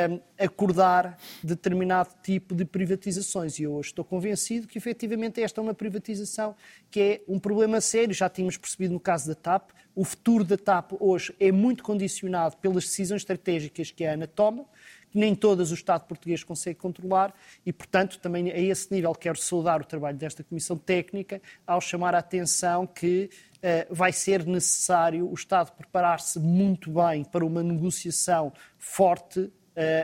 um, 0.09 0.19
acordar 0.37 1.17
determinado 1.41 2.09
tipo 2.21 2.53
de 2.53 2.65
privatizações. 2.65 3.57
E 3.57 3.63
eu 3.63 3.73
hoje 3.73 3.89
estou 3.89 4.03
convencido 4.03 4.67
que, 4.67 4.77
efetivamente, 4.77 5.41
esta 5.41 5.61
é 5.61 5.63
uma 5.63 5.73
privatização 5.73 6.55
que 6.91 6.99
é 6.99 7.21
um 7.27 7.39
problema 7.39 7.79
sério. 7.79 8.13
Já 8.13 8.29
tínhamos 8.29 8.57
percebido 8.57 8.93
no 8.93 8.99
caso 8.99 9.27
da 9.27 9.35
TAP. 9.35 9.71
O 9.95 10.03
futuro 10.03 10.43
da 10.43 10.57
TAP 10.57 10.91
hoje 10.99 11.33
é 11.39 11.51
muito 11.51 11.83
condicionado 11.83 12.57
pelas 12.57 12.83
decisões 12.83 13.21
estratégicas 13.21 13.89
que 13.91 14.05
a 14.05 14.13
ANA 14.13 14.27
toma, 14.27 14.65
que 15.11 15.17
nem 15.17 15.33
todas 15.35 15.71
o 15.71 15.73
Estado 15.73 16.05
português 16.05 16.43
consegue 16.43 16.79
controlar 16.79 17.33
e, 17.65 17.73
portanto, 17.73 18.19
também 18.19 18.51
a 18.51 18.57
esse 18.57 18.93
nível 18.93 19.13
quero 19.13 19.37
saudar 19.37 19.81
o 19.81 19.85
trabalho 19.85 20.17
desta 20.17 20.43
Comissão 20.43 20.77
Técnica 20.77 21.41
ao 21.65 21.81
chamar 21.81 22.15
a 22.15 22.19
atenção 22.19 22.85
que 22.85 23.29
uh, 23.57 23.93
vai 23.93 24.11
ser 24.11 24.45
necessário 24.45 25.29
o 25.29 25.33
Estado 25.33 25.71
preparar-se 25.71 26.39
muito 26.39 26.91
bem 26.91 27.23
para 27.23 27.45
uma 27.45 27.63
negociação 27.63 28.51
forte 28.77 29.51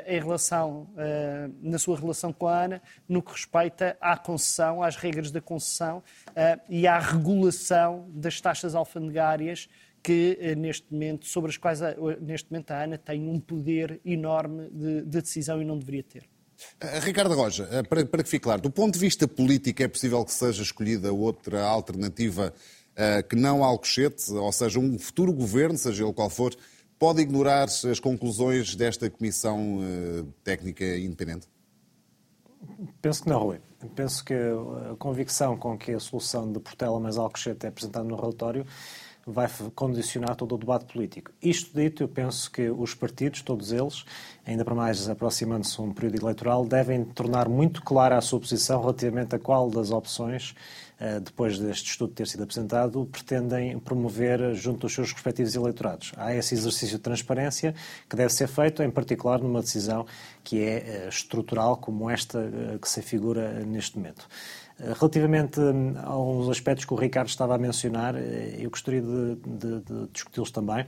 em 0.05 0.19
relação, 0.19 0.87
na 1.59 1.79
sua 1.79 1.97
relação 1.97 2.31
com 2.31 2.47
a 2.47 2.63
ANA, 2.63 2.81
no 3.09 3.23
que 3.23 3.31
respeita 3.31 3.97
à 3.99 4.15
concessão, 4.15 4.83
às 4.83 4.95
regras 4.95 5.31
da 5.31 5.41
concessão 5.41 6.03
e 6.69 6.85
à 6.85 6.99
regulação 6.99 8.07
das 8.13 8.39
taxas 8.39 8.75
alfandegárias 8.75 9.67
que 10.03 10.53
neste 10.57 10.91
momento, 10.91 11.25
sobre 11.25 11.49
as 11.49 11.57
quais 11.57 11.79
neste 12.21 12.51
momento 12.51 12.71
a 12.71 12.83
ANA 12.83 12.97
tem 12.97 13.27
um 13.27 13.39
poder 13.39 14.01
enorme 14.03 14.69
de, 14.69 15.01
de 15.01 15.21
decisão 15.21 15.61
e 15.61 15.65
não 15.65 15.79
deveria 15.79 16.03
ter. 16.03 16.29
Ricardo 17.01 17.33
Roja, 17.33 17.67
para, 17.89 18.05
para 18.05 18.23
que 18.23 18.29
fique 18.29 18.43
claro, 18.43 18.61
do 18.61 18.69
ponto 18.69 18.93
de 18.93 18.99
vista 18.99 19.27
político 19.27 19.81
é 19.81 19.87
possível 19.87 20.23
que 20.23 20.31
seja 20.31 20.61
escolhida 20.61 21.11
outra 21.11 21.63
alternativa 21.63 22.53
uh, 22.93 23.27
que 23.27 23.35
não 23.35 23.63
Alcochete, 23.63 24.31
ou 24.33 24.51
seja, 24.51 24.79
um 24.79 24.99
futuro 24.99 25.33
governo, 25.33 25.77
seja 25.77 26.03
ele 26.03 26.13
qual 26.13 26.29
for, 26.29 26.53
pode 26.99 27.21
ignorar 27.21 27.65
as 27.65 27.99
conclusões 27.99 28.75
desta 28.75 29.09
Comissão 29.09 29.79
eh, 29.81 30.23
Técnica 30.41 30.85
Independente? 30.85 31.49
Penso 33.01 33.23
que 33.23 33.29
não, 33.29 33.39
Rui. 33.39 33.59
Penso 33.93 34.23
que 34.23 34.33
a 34.33 34.95
convicção 34.95 35.57
com 35.57 35.77
que 35.77 35.91
a 35.91 35.99
solução 35.99 36.49
de 36.49 36.61
Portela 36.61 36.97
mais 37.01 37.17
Alcochete 37.17 37.65
é 37.65 37.69
apresentada 37.69 38.07
no 38.07 38.15
relatório 38.15 38.65
vai 39.25 39.49
condicionar 39.73 40.35
todo 40.35 40.55
o 40.55 40.57
debate 40.57 40.91
político. 40.91 41.31
Isto 41.41 41.79
dito, 41.79 42.03
eu 42.03 42.07
penso 42.07 42.51
que 42.51 42.69
os 42.69 42.93
partidos, 42.93 43.41
todos 43.41 43.71
eles, 43.71 44.03
ainda 44.45 44.65
para 44.65 44.75
mais 44.75 45.09
aproximando-se 45.09 45.81
um 45.81 45.93
período 45.93 46.21
eleitoral, 46.21 46.65
devem 46.65 47.05
tornar 47.05 47.47
muito 47.47 47.81
clara 47.81 48.17
a 48.17 48.21
sua 48.21 48.39
posição 48.39 48.81
relativamente 48.81 49.35
a 49.35 49.39
qual 49.39 49.69
das 49.69 49.91
opções 49.91 50.53
eh, 50.99 51.19
depois 51.19 51.59
deste 51.59 51.91
estudo 51.91 52.13
ter 52.13 52.25
sido 52.27 52.43
apresentado, 52.43 53.05
pretendem 53.11 53.77
promover 53.77 54.53
junto 54.53 54.81
dos 54.81 54.93
seus 54.93 55.11
respectivos 55.11 55.53
eleitorados. 55.53 56.13
Há 56.15 56.33
esse 56.33 56.53
exercício 56.53 56.97
de 56.97 57.03
transparência 57.03 57.75
que 58.09 58.15
deve 58.15 58.31
ser 58.31 58.47
feito, 58.47 58.81
em 58.81 58.89
particular 58.89 59.39
numa 59.41 59.59
decisão 59.59 60.05
que 60.45 60.61
é 60.61 60.77
eh, 60.77 61.07
estrutural 61.09 61.75
como 61.75 62.09
esta 62.09 62.39
eh, 62.39 62.77
que 62.81 62.87
se 62.87 63.01
figura 63.01 63.65
neste 63.65 63.97
momento. 63.97 64.27
Relativamente 64.99 65.59
hum, 65.59 65.93
a 65.97 66.17
uns 66.17 66.49
aspectos 66.49 66.85
que 66.85 66.93
o 66.93 66.97
Ricardo 66.97 67.27
estava 67.27 67.55
a 67.55 67.57
mencionar, 67.57 68.15
eh, 68.15 68.57
eu 68.59 68.69
gostaria 68.69 69.01
de, 69.01 69.35
de, 69.35 69.79
de 69.81 70.07
discuti-los 70.11 70.51
também. 70.51 70.85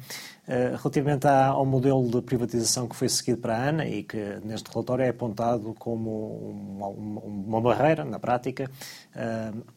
Eh, 0.47 0.75
relativamente 0.77 1.27
ao 1.27 1.65
modelo 1.65 2.07
de 2.09 2.21
privatização 2.21 2.87
que 2.87 2.95
foi 2.95 3.07
seguido 3.07 3.39
para 3.39 3.55
a 3.55 3.69
ANA 3.69 3.87
e 3.87 4.03
que 4.03 4.17
neste 4.43 4.69
relatório 4.69 5.03
é 5.03 5.09
apontado 5.09 5.73
como 5.79 6.65
uma, 6.77 6.87
uma 6.87 7.61
barreira, 7.61 8.03
na 8.03 8.19
prática, 8.19 8.69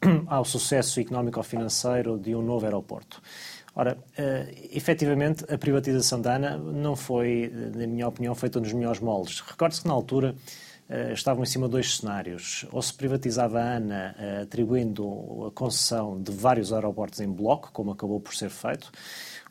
hum, 0.05 0.25
ao 0.27 0.45
sucesso 0.45 0.99
económico-financeiro 1.01 2.19
de 2.19 2.35
um 2.35 2.43
novo 2.43 2.65
aeroporto. 2.65 3.23
Ora, 3.75 3.97
efetivamente, 4.73 5.45
a 5.53 5.57
privatização 5.57 6.21
da 6.21 6.35
ANA 6.35 6.59
não 6.59 6.97
foi, 6.97 7.53
na 7.77 7.87
minha 7.87 8.09
opinião, 8.09 8.35
feita 8.35 8.59
nos 8.59 8.73
melhores 8.73 8.99
moldes. 8.99 9.39
Recorde-se 9.41 9.83
que 9.83 9.87
na 9.87 9.95
altura 9.95 10.35
eh, 10.35 10.68
estavam 11.13 11.43
em 11.43 11.47
cima 11.47 11.67
de 11.67 11.73
dois 11.73 11.97
cenários. 11.99 12.67
Ou 12.73 12.81
se 12.81 12.95
privatizava 12.95 13.61
a 13.61 13.77
ANA 13.77 14.15
eh, 14.19 14.41
atribuindo 14.43 15.47
a 15.47 15.51
concessão 15.51 16.21
de 16.21 16.33
vários 16.33 16.73
aeroportos 16.73 17.21
em 17.21 17.31
bloco, 17.31 17.71
como 17.73 17.91
acabou 17.91 18.21
por 18.21 18.35
ser 18.35 18.51
feito, 18.51 18.91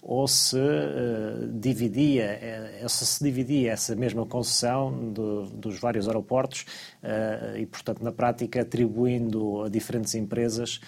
ou 0.02 0.28
se 0.28 0.58
uh, 0.58 1.48
dividia, 1.54 2.40
uh, 2.84 2.90
se 2.90 3.24
dividia 3.24 3.74
essa 3.74 3.96
mesma 3.96 4.26
concessão 4.26 5.12
de, 5.12 5.56
dos 5.56 5.80
vários 5.80 6.08
aeroportos 6.08 6.66
uh, 7.04 7.58
e, 7.58 7.66
portanto, 7.66 8.04
na 8.04 8.12
prática, 8.12 8.62
atribuindo 8.62 9.64
a 9.64 9.70
diferentes 9.70 10.16
empresas 10.16 10.80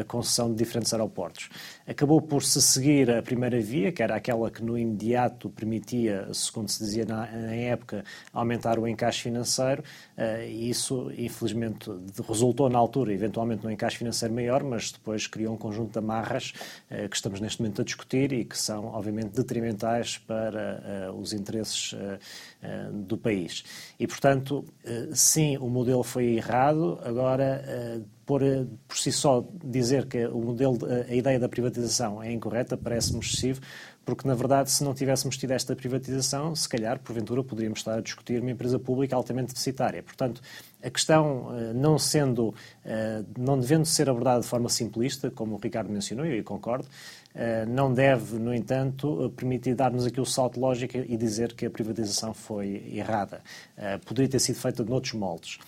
a 0.00 0.04
concessão 0.04 0.50
de 0.50 0.56
diferentes 0.56 0.94
aeroportos. 0.94 1.50
Acabou 1.86 2.22
por 2.22 2.42
se 2.42 2.62
seguir 2.62 3.10
a 3.10 3.22
primeira 3.22 3.60
via, 3.60 3.92
que 3.92 4.02
era 4.02 4.16
aquela 4.16 4.50
que 4.50 4.62
no 4.62 4.78
imediato 4.78 5.50
permitia, 5.50 6.32
segundo 6.32 6.70
se 6.70 6.82
dizia 6.82 7.04
na, 7.04 7.26
na 7.26 7.54
época, 7.54 8.02
aumentar 8.32 8.78
o 8.78 8.88
encaixe 8.88 9.24
financeiro, 9.24 9.84
e 10.48 10.70
isso, 10.70 11.12
infelizmente, 11.18 11.90
resultou 12.26 12.70
na 12.70 12.78
altura, 12.78 13.12
eventualmente, 13.12 13.64
num 13.64 13.70
encaixe 13.70 13.98
financeiro 13.98 14.32
maior, 14.32 14.64
mas 14.64 14.92
depois 14.92 15.26
criou 15.26 15.52
um 15.52 15.58
conjunto 15.58 15.92
de 15.92 15.98
amarras 15.98 16.52
que 17.10 17.14
estamos 17.14 17.38
neste 17.38 17.60
momento 17.60 17.82
a 17.82 17.84
discutir 17.84 18.32
e 18.32 18.45
que 18.46 18.56
são, 18.56 18.86
obviamente, 18.86 19.30
detrimentais 19.30 20.18
para 20.18 21.10
uh, 21.10 21.20
os 21.20 21.32
interesses 21.32 21.92
uh, 21.92 21.96
uh, 21.96 22.92
do 22.92 23.18
país. 23.18 23.64
E, 23.98 24.06
portanto, 24.06 24.64
sim, 25.12 25.56
o 25.58 25.68
modelo 25.68 26.02
foi 26.02 26.36
errado. 26.36 26.98
Agora, 27.02 28.02
por, 28.24 28.40
por 28.86 28.96
si 28.96 29.12
só 29.12 29.46
dizer 29.64 30.06
que 30.06 30.26
o 30.26 30.38
modelo, 30.38 30.78
a 31.08 31.14
ideia 31.14 31.38
da 31.38 31.48
privatização 31.48 32.22
é 32.22 32.32
incorreta 32.32 32.76
parece-me 32.76 33.20
excessivo, 33.20 33.60
porque, 34.04 34.26
na 34.28 34.34
verdade, 34.34 34.70
se 34.70 34.84
não 34.84 34.94
tivéssemos 34.94 35.36
tido 35.36 35.50
esta 35.50 35.74
privatização, 35.74 36.54
se 36.54 36.68
calhar, 36.68 37.00
porventura, 37.00 37.42
poderíamos 37.42 37.80
estar 37.80 37.94
a 37.94 38.00
discutir 38.00 38.40
uma 38.40 38.50
empresa 38.50 38.78
pública 38.78 39.16
altamente 39.16 39.52
deficitária. 39.52 40.02
Portanto, 40.02 40.40
a 40.82 40.90
questão, 40.90 41.48
não 41.74 41.98
sendo, 41.98 42.54
não 43.36 43.58
devendo 43.58 43.84
ser 43.84 44.08
abordada 44.08 44.40
de 44.40 44.46
forma 44.46 44.68
simplista, 44.68 45.30
como 45.30 45.56
o 45.56 45.58
Ricardo 45.58 45.90
mencionou, 45.90 46.24
e 46.24 46.38
eu 46.38 46.44
concordo, 46.44 46.86
eh, 46.86 47.25
não 47.68 47.92
deve, 47.92 48.38
no 48.38 48.54
entanto, 48.54 49.32
permitir 49.36 49.74
dar-nos 49.74 50.06
aqui 50.06 50.20
o 50.20 50.24
salto 50.24 50.58
lógico 50.58 50.96
e 50.96 51.16
dizer 51.16 51.52
que 51.52 51.66
a 51.66 51.70
privatização 51.70 52.32
foi 52.32 52.90
errada. 52.94 53.42
Eh, 53.76 53.98
poderia 53.98 54.30
ter 54.30 54.38
sido 54.38 54.56
feita 54.56 54.82
de 54.82 54.90
outros 54.90 55.12
moldes. 55.12 55.58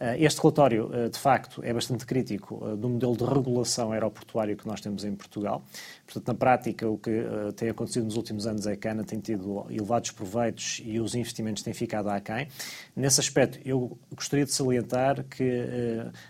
Eh, 0.00 0.24
este 0.24 0.40
relatório, 0.40 0.90
de 1.10 1.18
facto, 1.18 1.62
é 1.62 1.72
bastante 1.72 2.06
crítico 2.06 2.76
do 2.76 2.88
modelo 2.88 3.14
de 3.14 3.24
regulação 3.24 3.92
aeroportuária 3.92 4.56
que 4.56 4.66
nós 4.66 4.80
temos 4.80 5.04
em 5.04 5.14
Portugal. 5.14 5.62
Portanto, 6.06 6.28
na 6.28 6.34
prática, 6.34 6.88
o 6.88 6.96
que 6.96 7.10
tem 7.56 7.68
acontecido 7.68 8.04
nos 8.04 8.16
últimos 8.16 8.46
anos 8.46 8.66
é 8.66 8.74
que 8.74 8.88
a 8.88 8.92
ANA 8.92 9.04
tem 9.04 9.20
tido 9.20 9.66
elevados 9.68 10.10
proveitos 10.10 10.80
e 10.82 10.98
os 10.98 11.14
investimentos 11.14 11.62
têm 11.62 11.74
ficado 11.74 12.08
aquém. 12.08 12.48
Nesse 12.96 13.20
aspecto, 13.20 13.58
eu 13.66 13.98
gostaria 14.14 14.46
de 14.46 14.52
salientar 14.52 15.24
que 15.24 15.66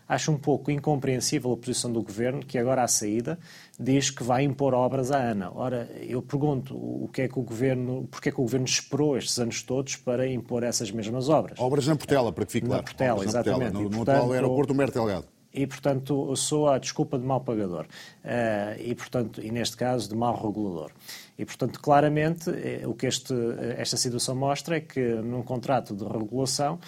acho 0.09 0.33
um 0.33 0.39
pouco 0.39 0.73
incompreensível 0.73 1.53
a 1.53 1.57
posição 1.57 1.93
do 1.93 2.03
Governo, 2.03 2.41
que 2.41 2.59
agora 2.59 2.83
à 2.83 2.89
saída 2.89 3.39
diz 3.79 4.11
que 4.11 4.23
vai 4.25 4.43
impor 4.43 4.75
obras 4.75 5.11
à 5.13 5.31
ANA. 5.31 5.53
Ora, 5.55 5.89
eu 6.01 6.21
pergunto, 6.21 6.75
o 6.75 7.09
que 7.13 7.23
é 7.23 7.29
que 7.29 7.39
o 7.39 7.43
governo, 7.43 8.09
porque 8.11 8.31
é 8.31 8.33
que 8.33 8.41
o 8.41 8.43
governo 8.43 8.67
esperou 8.67 9.17
estes 9.17 9.39
anos 9.39 9.63
todos 9.63 9.97
para 9.97 10.27
impor 10.27 10.65
essas 10.65 10.91
mesmas 10.91 11.29
obras? 11.29 11.59
Obras 11.61 11.87
na 11.87 11.95
Portela, 11.95 12.33
para 12.33 12.45
que 12.45 12.53
fique 12.53 12.67
claro. 12.67 12.83
Na 12.83 12.85
Portela, 12.85 13.25
exatamente. 13.25 13.73
No, 13.75 13.83
no 13.83 13.91
portanto, 13.91 14.17
atual 14.17 14.33
aeroporto 14.33 14.73
Humberto 14.73 14.95
Delgado. 14.95 15.27
E, 15.53 15.67
portanto, 15.67 16.37
sou 16.37 16.69
a 16.69 16.79
desculpa 16.79 17.19
de 17.19 17.25
mau 17.25 17.41
pagador. 17.41 17.87
Uh, 18.23 18.81
e, 18.81 18.95
portanto, 18.95 19.41
e 19.43 19.51
neste 19.51 19.77
caso, 19.77 20.09
de 20.09 20.15
mau 20.15 20.35
regulador. 20.35 20.91
E, 21.39 21.45
portanto, 21.45 21.81
claramente, 21.81 22.51
eh, 22.51 22.83
o 22.85 22.95
que 22.95 23.07
este, 23.07 23.33
esta 23.77 23.97
situação 23.97 24.35
mostra 24.35 24.77
é 24.77 24.81
que 24.81 25.01
num 25.01 25.43
contrato 25.43 25.95
de 25.95 26.05
regulação 26.05 26.79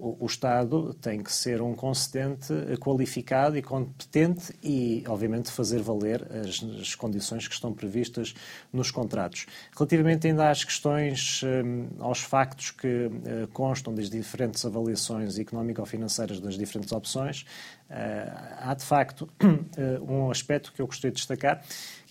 o, 0.00 0.26
Estado 0.26 0.94
tem 0.94 1.22
que 1.22 1.32
ser 1.32 1.60
um 1.60 1.74
concedente 1.74 2.52
qualificado 2.80 3.56
e 3.58 3.62
competente 3.62 4.54
e, 4.62 5.04
obviamente, 5.06 5.50
fazer 5.50 5.80
valer 5.80 6.26
as, 6.32 6.62
as 6.80 6.94
condições 6.94 7.46
que 7.46 7.54
estão 7.54 7.72
previstas 7.72 8.34
nos 8.72 8.90
contratos. 8.90 9.46
Relativamente 9.76 10.26
ainda 10.26 10.50
às 10.50 10.64
questões, 10.64 11.42
hum, 11.44 11.88
aos 11.98 12.20
factos 12.20 12.70
que 12.70 13.06
uh, 13.06 13.48
constam 13.52 13.94
das 13.94 14.08
diferentes 14.08 14.64
avaliações 14.64 15.38
económico-financeiras 15.38 16.40
das 16.40 16.56
diferentes 16.56 16.92
opções, 16.92 17.44
há 17.90 18.72
de 18.74 18.84
facto 18.84 19.28
um 20.06 20.30
aspecto 20.30 20.72
que 20.72 20.80
eu 20.80 20.86
gostaria 20.86 21.10
de 21.10 21.16
destacar, 21.16 21.62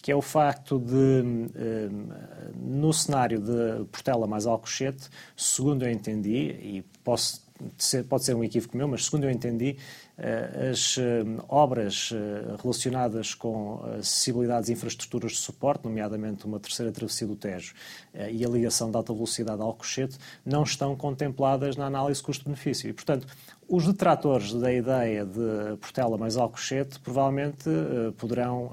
que 0.02 0.12
é 0.12 0.16
o 0.16 0.22
facto 0.22 0.80
de, 0.80 1.24
no 2.56 2.92
cenário 2.92 3.40
de 3.40 3.86
Portela 3.86 4.28
mais 4.28 4.46
Alcochete, 4.46 5.10
segundo 5.36 5.86
eu 5.86 5.92
entendi, 5.92 6.52
e 6.62 6.86
posso 7.04 7.49
pode 8.08 8.24
ser 8.24 8.36
um 8.36 8.44
equívoco 8.44 8.78
meu, 8.78 8.88
mas 8.88 9.06
segundo 9.06 9.26
eu 9.26 9.32
entendi, 9.32 9.78
as 10.70 10.98
obras 11.48 12.12
relacionadas 12.62 13.34
com 13.34 13.82
acessibilidades 13.98 14.70
e 14.70 14.74
infraestruturas 14.74 15.32
de 15.32 15.38
suporte, 15.38 15.86
nomeadamente 15.86 16.46
uma 16.46 16.60
terceira 16.60 16.92
travessia 16.92 17.26
do 17.26 17.36
Tejo 17.36 17.74
e 18.32 18.44
a 18.44 18.50
ligação 18.50 18.92
de 18.92 18.98
alta 18.98 19.14
velocidade 19.14 19.62
ao 19.62 19.68
Alcochete, 19.68 20.18
não 20.46 20.64
estão 20.64 20.96
contempladas 20.96 21.78
na 21.78 21.86
análise 21.86 22.22
custo-benefício. 22.22 22.90
E, 22.90 22.94
portanto, 22.94 23.28
os 23.68 23.86
detratores 23.86 24.52
da 24.52 24.74
ideia 24.74 25.24
de 25.24 25.78
Portela 25.78 26.18
mais 26.18 26.36
Alcochete 26.36 27.00
provavelmente 27.00 27.70
poderão 28.18 28.72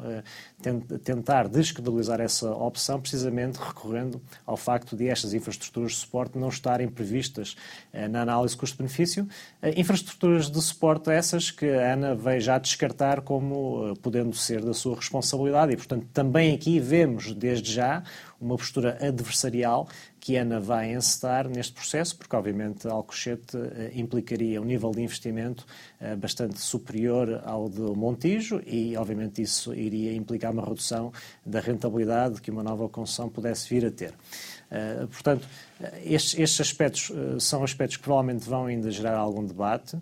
tentar 1.05 1.49
descredibilizar 1.49 2.19
essa 2.19 2.51
opção 2.51 2.99
precisamente 2.99 3.57
recorrendo 3.57 4.21
ao 4.47 4.57
facto 4.57 4.97
de 4.97 5.07
estas 5.07 5.35
infraestruturas 5.35 5.93
de 5.93 5.99
suporte 5.99 6.39
não 6.39 6.49
estarem 6.49 6.89
previstas 6.89 7.57
na 8.11 8.23
análise 8.23 8.57
custo-benefício. 8.57 9.29
infraestruturas 9.77 10.51
de 10.51 10.63
suporte 10.63 11.11
essas 11.11 11.36
que 11.51 11.69
a 11.69 11.93
ANA 11.93 12.15
veio 12.15 12.41
já 12.41 12.59
descartar 12.59 13.21
como 13.21 13.95
podendo 14.03 14.35
ser 14.35 14.65
da 14.65 14.73
sua 14.73 14.97
responsabilidade 14.97 15.73
e, 15.73 15.77
portanto, 15.77 16.07
também 16.13 16.55
aqui 16.55 16.81
vemos 16.81 17.33
desde 17.33 17.73
já 17.73 18.03
uma 18.41 18.57
postura 18.57 18.99
adversarial 19.01 19.89
que 20.21 20.37
a 20.37 20.43
ANA 20.43 20.61
vai 20.61 20.93
encetar 20.93 21.49
neste 21.49 21.73
processo, 21.73 22.17
porque 22.17 22.35
obviamente 22.35 22.89
Alcochete 22.89 23.57
eh, 23.57 23.93
implicaria 23.95 24.61
um 24.61 24.65
nível 24.65 24.91
de 24.91 25.03
investimento 25.03 25.65
eh, 26.01 26.17
bastante 26.17 26.61
superior 26.61 27.43
ao 27.45 27.69
do 27.69 27.95
Montijo 27.95 28.61
e 28.67 28.97
obviamente 28.97 29.41
isso 29.41 29.75
iria 29.75 30.13
implicar 30.15 30.53
uma 30.53 30.65
redução 30.65 31.13
da 31.45 31.61
rentabilidade 31.61 32.41
que 32.41 32.51
uma 32.51 32.63
nova 32.63 32.89
concessão 32.89 33.29
pudesse 33.29 33.69
vir 33.69 33.87
a 33.87 33.91
ter. 33.91 34.15
Portanto, 35.13 35.47
estes, 36.05 36.39
estes, 36.39 36.61
aspectos 36.61 37.11
uh, 37.11 37.41
são 37.41 37.63
aspectos 37.63 37.97
que 37.97 38.03
provavelmente 38.03 38.49
vão 38.49 38.67
ainda 38.67 38.91
gerar 38.91 39.17
algum 39.17 39.45
debate. 39.45 39.99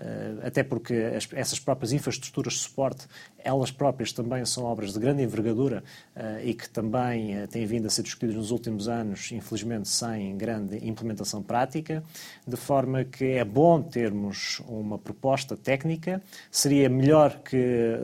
Eh, 0.00 0.46
até 0.46 0.62
porque 0.62 0.94
essas 1.32 1.58
próprias 1.58 1.92
infraestruturas 1.92 2.52
de 2.52 2.60
suporte, 2.60 3.06
elas 3.38 3.72
próprias 3.72 4.12
também 4.12 4.44
são 4.44 4.64
obras 4.64 4.92
de 4.92 5.00
grande 5.00 5.22
envergadura 5.22 5.82
eh, 6.14 6.42
e 6.44 6.54
que 6.54 6.68
também 6.68 7.34
eh, 7.36 7.46
têm 7.48 7.66
vindo 7.66 7.86
a 7.86 7.90
ser 7.90 8.02
discutidas 8.02 8.36
nos 8.36 8.52
últimos 8.52 8.86
anos, 8.86 9.32
infelizmente 9.32 9.88
sem 9.88 10.36
grande 10.36 10.86
implementação 10.86 11.42
prática, 11.42 12.04
de 12.46 12.56
forma 12.56 13.04
que 13.04 13.24
é 13.24 13.44
bom 13.44 13.82
termos 13.82 14.62
uma 14.68 14.98
proposta 14.98 15.56
técnica, 15.56 16.22
seria 16.50 16.88
melhor 16.88 17.40
que, 17.40 17.58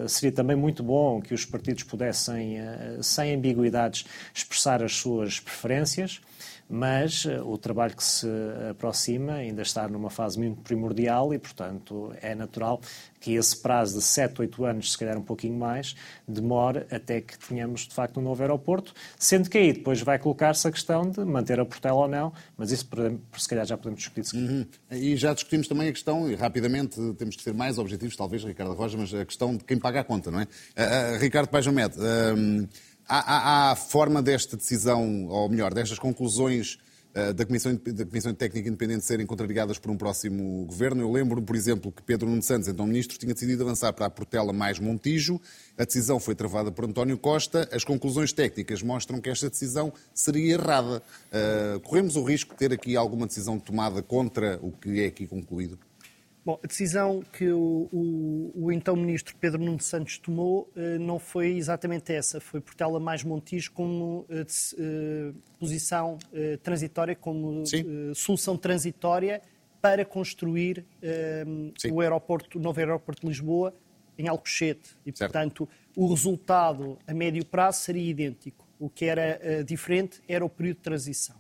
seria 0.09 0.33
também 0.33 0.57
muito 0.57 0.83
bom 0.83 1.21
que 1.21 1.33
os 1.33 1.45
partidos 1.45 1.85
pudessem, 1.85 2.57
sem 3.03 3.35
ambiguidades, 3.35 4.05
expressar 4.35 4.83
as 4.83 4.97
suas 4.97 5.39
preferências 5.39 6.21
mas 6.69 7.25
uh, 7.25 7.43
o 7.47 7.59
trabalho 7.59 7.97
que 7.97 8.05
se 8.05 8.29
aproxima 8.71 9.35
ainda 9.35 9.63
está 9.63 9.89
numa 9.89 10.11
fase 10.11 10.39
muito 10.39 10.61
primordial 10.63 11.33
e, 11.35 11.39
portanto, 11.39 12.15
é 12.21 12.35
natural 12.35 12.81
que 13.25 13.35
esse 13.35 13.57
prazo 13.57 13.99
de 13.99 14.05
7, 14.05 14.43
8 14.43 14.65
anos, 14.67 14.93
se 14.93 14.99
calhar 14.99 15.17
um 15.17 15.23
pouquinho 15.23 15.59
mais, 15.59 15.97
demore 16.29 16.85
até 16.91 17.23
que 17.23 17.39
tenhamos, 17.39 17.83
de 17.83 17.95
facto, 17.95 18.21
um 18.21 18.23
novo 18.23 18.43
aeroporto, 18.43 18.93
sendo 19.19 19.49
que 19.49 19.57
aí 19.57 19.73
depois 19.73 20.03
vai 20.03 20.19
colocar-se 20.19 20.69
a 20.69 20.71
questão 20.71 21.09
de 21.09 21.25
manter 21.25 21.59
a 21.59 21.65
Portela 21.65 22.01
ou 22.01 22.09
não, 22.09 22.33
mas 22.57 22.71
isso, 22.71 22.87
se 23.39 23.49
calhar, 23.49 23.65
já 23.65 23.79
podemos 23.79 24.01
discutir. 24.01 24.37
Uhum. 24.37 24.67
E 24.91 25.17
já 25.17 25.33
discutimos 25.33 25.67
também 25.67 25.89
a 25.89 25.93
questão, 25.93 26.31
e 26.31 26.35
rapidamente 26.35 27.01
temos 27.15 27.35
que 27.35 27.43
ser 27.43 27.55
mais 27.55 27.79
objetivos, 27.79 28.15
talvez, 28.15 28.45
Ricardo 28.45 28.75
Roja, 28.75 28.99
mas 28.99 29.15
a 29.15 29.25
questão 29.25 29.57
de 29.57 29.65
quem 29.65 29.79
paga 29.79 30.01
a 30.01 30.05
conta, 30.05 30.31
não 30.31 30.41
é? 30.41 30.45
Uh, 30.45 31.17
uh, 31.17 31.19
Ricardo 31.19 31.49
Pajamet, 31.49 31.97
uh, 31.99 32.69
Há, 33.09 33.19
há, 33.19 33.71
há 33.73 33.77
forma 33.77 34.23
desta 34.23 34.57
decisão, 34.57 35.27
ou 35.27 35.49
melhor, 35.49 35.75
destas 35.75 35.99
conclusões 35.99 36.79
uh, 37.15 37.35
da, 37.35 37.45
Comissão, 37.45 37.75
da 37.75 38.07
Comissão 38.07 38.33
Técnica 38.33 38.69
Independente 38.69 39.05
serem 39.05 39.27
contrariadas 39.27 39.79
por 39.79 39.91
um 39.91 39.97
próximo 39.97 40.65
governo. 40.65 41.03
Eu 41.03 41.13
lembro, 41.13 41.43
por 41.43 41.55
exemplo, 41.55 41.93
que 41.93 42.03
Pedro 42.03 42.29
Nuno 42.29 42.43
Santos, 42.43 42.67
então 42.67 42.87
ministro, 42.87 43.19
tinha 43.19 43.35
decidido 43.35 43.63
avançar 43.63 43.93
para 43.93 44.07
a 44.07 44.11
Portela 44.11 44.53
mais 44.53 44.79
Montijo. 44.79 45.39
A 45.77 45.85
decisão 45.85 46.19
foi 46.19 46.35
travada 46.35 46.73
por 46.73 46.87
António 46.87 47.19
Costa. 47.19 47.69
As 47.71 47.85
conclusões 47.85 48.33
técnicas 48.33 48.83
mostram 48.83 49.21
que 49.21 49.29
esta 49.29 49.51
decisão 49.51 49.93
seria 50.15 50.55
errada. 50.55 51.03
Uh, 51.31 51.81
corremos 51.81 52.17
o 52.17 52.25
risco 52.25 52.53
de 52.53 52.59
ter 52.59 52.73
aqui 52.73 52.97
alguma 52.97 53.27
decisão 53.27 53.59
tomada 53.59 54.03
contra 54.03 54.59
o 54.63 54.73
que 54.73 55.03
é 55.03 55.07
aqui 55.07 55.27
concluído? 55.27 55.79
Bom, 56.45 56.61
a 56.63 56.67
decisão 56.67 57.23
que 57.33 57.51
o, 57.51 57.89
o, 57.91 58.53
o, 58.55 58.73
então 58.73 58.95
ministro 58.95 59.35
Pedro 59.41 59.59
Nuno 59.63 59.81
Santos 59.81 60.19
tomou 60.19 60.71
uh, 60.77 60.99
não 61.01 61.19
foi 61.19 61.57
exatamente 61.57 62.13
essa, 62.13 62.39
foi 62.39 62.61
Portela 62.61 63.01
mais 63.01 63.25
Montijo 63.25 63.73
como 63.73 64.27
uh, 64.29 64.43
uh, 65.31 65.35
posição 65.59 66.19
transitória, 66.63 67.17
como 67.17 67.65
solução 68.15 68.59
transitória 68.59 69.41
para 69.81 70.05
construir 70.05 70.85
o 71.93 72.01
aeroporto, 72.01 72.59
o 72.59 72.61
novo 72.61 72.79
aeroporto 72.79 73.23
de 73.23 73.29
Lisboa 73.29 73.75
em 74.19 74.29
Alcochete. 74.29 74.97
E, 75.05 75.15
certo. 75.15 75.33
portanto, 75.33 75.69
o 75.95 76.09
resultado 76.09 76.99
a 77.07 77.13
médio 77.13 77.45
prazo 77.45 77.81
seria 77.81 78.11
idêntico. 78.11 78.67
O 78.79 78.89
que 78.89 79.05
era 79.05 79.63
diferente 79.63 80.23
era 80.27 80.45
o 80.45 80.49
período 80.49 80.77
de 80.77 80.83
transição. 80.83 81.37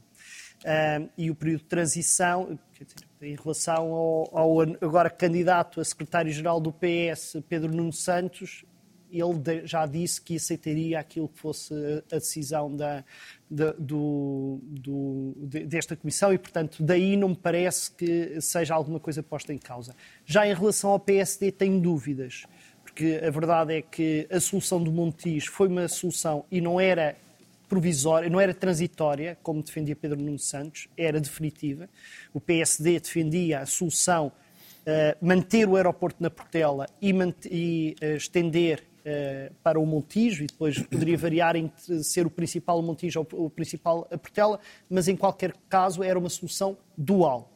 e 1.17 1.31
o 1.31 1.35
período 1.35 1.61
de 1.61 1.67
transição, 1.67 2.59
quer 2.75 2.85
dizer, 2.85 3.07
em 3.25 3.37
relação 3.37 3.93
ao, 3.93 4.39
ao 4.39 4.61
agora 4.61 5.11
candidato 5.11 5.81
a 5.81 5.85
secretário-geral 5.85 6.61
do 6.61 6.73
PS, 6.73 7.37
Pedro 7.49 7.75
Nuno 7.75 7.93
Santos, 7.93 8.65
ele 9.11 9.67
já 9.67 9.87
disse 9.87 10.21
que 10.21 10.37
aceitaria 10.37 10.99
aquilo 10.99 11.29
que 11.29 11.39
fosse 11.39 11.73
a 12.11 12.17
decisão 12.17 12.75
da, 12.75 13.05
da, 13.49 13.73
do, 13.73 14.59
do, 14.63 15.35
desta 15.67 15.95
comissão 15.95 16.33
e, 16.33 16.39
portanto, 16.39 16.83
daí 16.83 17.17
não 17.17 17.29
me 17.29 17.37
parece 17.37 17.93
que 17.93 18.41
seja 18.41 18.75
alguma 18.75 18.99
coisa 18.99 19.23
posta 19.23 19.53
em 19.53 19.59
causa. 19.59 19.95
Já 20.25 20.47
em 20.47 20.55
relação 20.55 20.91
ao 20.91 20.99
PSD, 20.99 21.53
tenho 21.53 21.81
dúvidas, 21.81 22.45
porque 22.83 23.21
a 23.25 23.31
verdade 23.31 23.75
é 23.75 23.83
que 23.83 24.27
a 24.31 24.41
solução 24.41 24.83
do 24.83 24.91
Montijo 24.91 25.53
foi 25.53 25.69
uma 25.69 25.87
solução 25.87 26.45
e 26.51 26.61
não 26.61 26.81
era 26.81 27.17
provisória, 27.69 28.29
não 28.29 28.41
era 28.41 28.55
transitória, 28.55 29.39
como 29.43 29.63
defendia 29.63 29.97
Pedro 29.97 30.21
Nuno 30.21 30.39
Santos, 30.39 30.89
era 30.97 31.21
definitiva. 31.21 31.89
O 32.33 32.41
PSD 32.41 33.01
defendia 33.01 33.61
a 33.61 33.67
solução 33.67 34.29
uh, 34.29 35.25
manter 35.27 35.69
o 35.69 35.77
aeroporto 35.77 36.23
na 36.23 36.31
Portela 36.31 36.87
e, 37.01 37.13
e 37.51 37.97
uh, 38.01 38.17
estender 38.17 38.85
uh, 39.01 39.55
para 39.63 39.79
o 39.79 39.87
Montijo, 39.87 40.45
e 40.45 40.47
depois 40.47 40.79
poderia 40.79 41.17
variar 41.17 41.57
entre 41.57 42.03
ser 42.05 42.27
o 42.27 42.31
principal 42.31 42.81
Montijo 42.83 43.27
ou 43.33 43.47
o 43.47 43.51
principal 43.51 44.07
a 44.11 44.19
Portela, 44.19 44.61
mas 44.89 45.09
em 45.09 45.17
qualquer 45.17 45.55
caso 45.69 46.03
era 46.03 46.19
uma 46.19 46.31
solução 46.31 46.77
dual. 46.97 47.51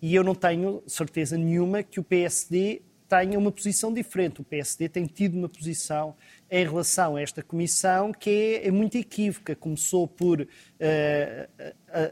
E 0.00 0.14
eu 0.14 0.22
não 0.22 0.34
tenho 0.34 0.82
certeza 0.86 1.36
nenhuma 1.36 1.82
que 1.82 1.98
o 1.98 2.04
PSD 2.04 2.82
tenha 3.08 3.38
uma 3.38 3.52
posição 3.52 3.92
diferente. 3.92 4.40
O 4.40 4.44
PSD 4.44 4.88
tem 4.88 5.06
tido 5.06 5.38
uma 5.38 5.48
posição 5.48 6.14
em 6.54 6.64
relação 6.64 7.16
a 7.16 7.20
esta 7.20 7.42
comissão 7.42 8.12
que 8.12 8.30
é, 8.62 8.68
é 8.68 8.70
muito 8.70 8.96
equívoca. 8.96 9.56
Começou 9.56 10.06
por 10.06 10.40
uh, 10.40 10.46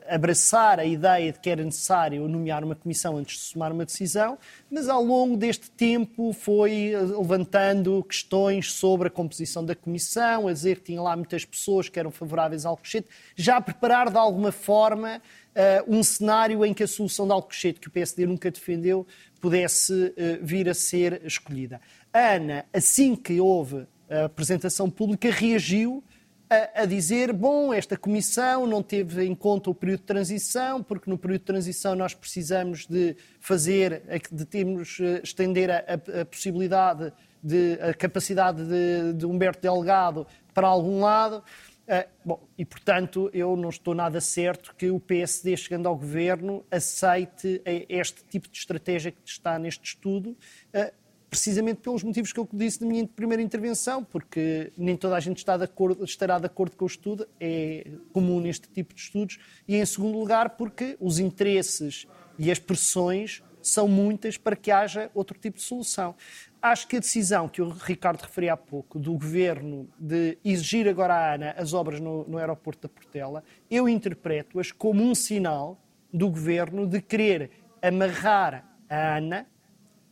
abraçar 0.08 0.80
a 0.80 0.84
ideia 0.84 1.30
de 1.32 1.38
que 1.38 1.48
era 1.48 1.62
necessário 1.62 2.26
nomear 2.26 2.64
uma 2.64 2.74
comissão 2.74 3.16
antes 3.16 3.46
de 3.46 3.52
tomar 3.52 3.70
uma 3.70 3.84
decisão, 3.84 4.36
mas 4.68 4.88
ao 4.88 5.00
longo 5.00 5.36
deste 5.36 5.70
tempo 5.70 6.32
foi 6.32 6.92
eh, 6.92 7.00
levantando 7.00 8.02
questões 8.02 8.72
sobre 8.72 9.06
a 9.06 9.10
composição 9.10 9.64
da 9.64 9.76
comissão, 9.76 10.48
a 10.48 10.52
dizer 10.52 10.78
que 10.78 10.86
tinha 10.86 11.00
lá 11.00 11.14
muitas 11.14 11.44
pessoas 11.44 11.88
que 11.88 11.98
eram 11.98 12.10
favoráveis 12.10 12.64
ao 12.64 12.72
Alcochete, 12.72 13.08
já 13.36 13.58
a 13.58 13.60
preparar 13.60 14.10
de 14.10 14.18
alguma 14.18 14.50
forma 14.50 15.22
uh, 15.54 15.94
um 15.96 16.02
cenário 16.02 16.64
em 16.64 16.74
que 16.74 16.82
a 16.82 16.88
solução 16.88 17.26
de 17.26 17.32
Alcochete, 17.32 17.78
que 17.78 17.88
o 17.88 17.90
PSD 17.90 18.26
nunca 18.26 18.50
defendeu, 18.50 19.06
pudesse 19.40 19.92
uh, 19.92 20.14
vir 20.40 20.68
a 20.68 20.74
ser 20.74 21.22
escolhida. 21.24 21.80
Ana, 22.12 22.64
assim 22.72 23.14
que 23.16 23.40
houve 23.40 23.86
a 24.12 24.24
apresentação 24.26 24.90
pública, 24.90 25.30
reagiu 25.30 26.04
a, 26.52 26.82
a, 26.82 26.84
dizer: 26.84 27.32
bom, 27.32 27.72
esta 27.72 27.96
comissão 27.96 28.66
não 28.66 28.82
teve 28.82 29.24
em 29.24 29.34
conta 29.34 29.70
o 29.70 29.74
período 29.74 30.00
de 30.00 30.06
transição, 30.06 30.82
porque 30.82 31.08
no 31.08 31.16
período 31.16 31.40
de 31.40 31.46
transição 31.46 31.94
nós 31.94 32.12
precisamos 32.12 32.86
de 32.86 33.16
fazer, 33.40 34.02
de 34.30 34.44
termos, 34.44 34.98
eh, 35.00 35.20
estender 35.24 35.70
a, 35.70 36.20
a, 36.20 36.24
possibilidade, 36.26 37.12
de, 37.42 37.78
a 37.80 37.94
capacidade 37.94 38.64
de, 38.64 39.14
de 39.14 39.24
Humberto 39.24 39.62
Delgado 39.62 40.26
para 40.52 40.68
algum 40.68 41.00
lado. 41.00 41.42
Uh, 41.82 42.08
bom, 42.24 42.48
e 42.56 42.64
portanto 42.64 43.28
eu 43.34 43.56
não 43.56 43.68
estou 43.68 43.92
nada 43.92 44.20
certo 44.20 44.72
que 44.76 44.88
o 44.88 45.00
PSD, 45.00 45.56
chegando 45.56 45.88
ao 45.88 45.96
governo, 45.96 46.64
aceite 46.70 47.60
este 47.88 48.22
tipo 48.24 48.48
de 48.48 48.56
estratégia 48.56 49.10
que 49.10 49.18
está 49.28 49.58
neste 49.58 49.84
estudo, 49.84 50.30
uh, 50.30 50.92
precisamente 51.32 51.80
pelos 51.80 52.02
motivos 52.02 52.30
que 52.30 52.38
eu 52.38 52.46
disse 52.52 52.82
na 52.82 52.86
minha 52.86 53.08
primeira 53.08 53.42
intervenção, 53.42 54.04
porque 54.04 54.70
nem 54.76 54.94
toda 54.98 55.16
a 55.16 55.20
gente 55.20 55.38
está 55.38 55.56
de 55.56 55.64
acordo, 55.64 56.04
estará 56.04 56.38
de 56.38 56.44
acordo 56.44 56.76
com 56.76 56.84
o 56.84 56.86
estudo, 56.86 57.26
é 57.40 57.90
comum 58.12 58.38
neste 58.38 58.68
tipo 58.68 58.92
de 58.92 59.00
estudos, 59.00 59.38
e 59.66 59.76
em 59.76 59.86
segundo 59.86 60.18
lugar, 60.18 60.50
porque 60.58 60.94
os 61.00 61.18
interesses 61.18 62.06
e 62.38 62.50
as 62.50 62.58
pressões 62.58 63.42
são 63.62 63.88
muitas 63.88 64.36
para 64.36 64.54
que 64.54 64.70
haja 64.70 65.10
outro 65.14 65.38
tipo 65.38 65.56
de 65.56 65.62
solução. 65.62 66.14
Acho 66.60 66.86
que 66.86 66.96
a 66.96 67.00
decisão 67.00 67.48
que 67.48 67.62
o 67.62 67.70
Ricardo 67.70 68.20
referia 68.20 68.52
há 68.52 68.56
pouco, 68.58 68.98
do 68.98 69.14
governo 69.14 69.88
de 69.98 70.36
exigir 70.44 70.86
agora 70.86 71.14
à 71.14 71.32
ANA 71.32 71.54
as 71.56 71.72
obras 71.72 71.98
no, 71.98 72.28
no 72.28 72.36
aeroporto 72.36 72.82
da 72.82 72.88
Portela, 72.90 73.42
eu 73.70 73.88
interpreto-as 73.88 74.70
como 74.70 75.02
um 75.02 75.14
sinal 75.14 75.80
do 76.12 76.28
governo 76.28 76.86
de 76.86 77.00
querer 77.00 77.50
amarrar 77.80 78.68
a 78.86 79.16
ANA 79.16 79.46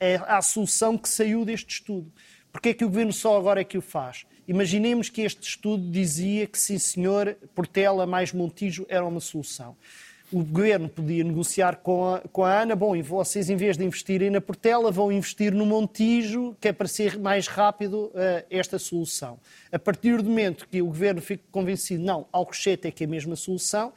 é 0.01 0.17
a 0.27 0.41
solução 0.41 0.97
que 0.97 1.09
saiu 1.09 1.45
deste 1.45 1.75
estudo. 1.75 2.11
Porquê 2.51 2.71
é 2.71 2.75
que 2.75 2.85
o 2.85 2.89
Governo 2.89 3.13
só 3.13 3.37
agora 3.37 3.61
é 3.61 3.65
que 3.65 3.79
o 3.79 3.83
faz? 3.83 4.25
Imaginemos 4.49 5.09
que 5.09 5.21
este 5.21 5.43
estudo 5.47 5.89
dizia 5.89 6.45
que, 6.47 6.59
sim 6.59 6.79
senhor, 6.79 7.37
Portela 7.55 8.05
mais 8.07 8.33
Montijo 8.33 8.85
era 8.89 9.07
uma 9.07 9.21
solução. 9.21 9.77
O 10.33 10.45
governo 10.45 10.89
podia 10.89 11.25
negociar 11.25 11.77
com 11.77 12.15
a, 12.15 12.21
com 12.33 12.45
a 12.45 12.63
Ana, 12.63 12.77
bom, 12.77 12.95
e 12.95 13.03
vocês 13.03 13.51
em 13.51 13.57
vez 13.57 13.77
de 13.77 13.85
investirem 13.85 14.31
na 14.31 14.41
Portela, 14.41 14.91
vão 14.91 15.11
investir 15.11 15.53
no 15.53 15.67
Montijo, 15.67 16.57
que 16.61 16.69
é 16.69 16.73
para 16.73 16.87
ser 16.87 17.19
mais 17.19 17.49
rápido 17.49 18.07
uh, 18.07 18.13
esta 18.49 18.79
solução. 18.79 19.39
A 19.73 19.79
partir 19.79 20.23
do 20.23 20.29
momento 20.29 20.69
que 20.69 20.81
o 20.81 20.87
governo 20.87 21.21
fica 21.21 21.43
convencido, 21.51 22.05
não, 22.05 22.27
Alcochete 22.33 22.87
é 22.87 22.91
que 22.93 23.03
é 23.03 23.07
a 23.07 23.11
mesma 23.11 23.35
solução, 23.35 23.93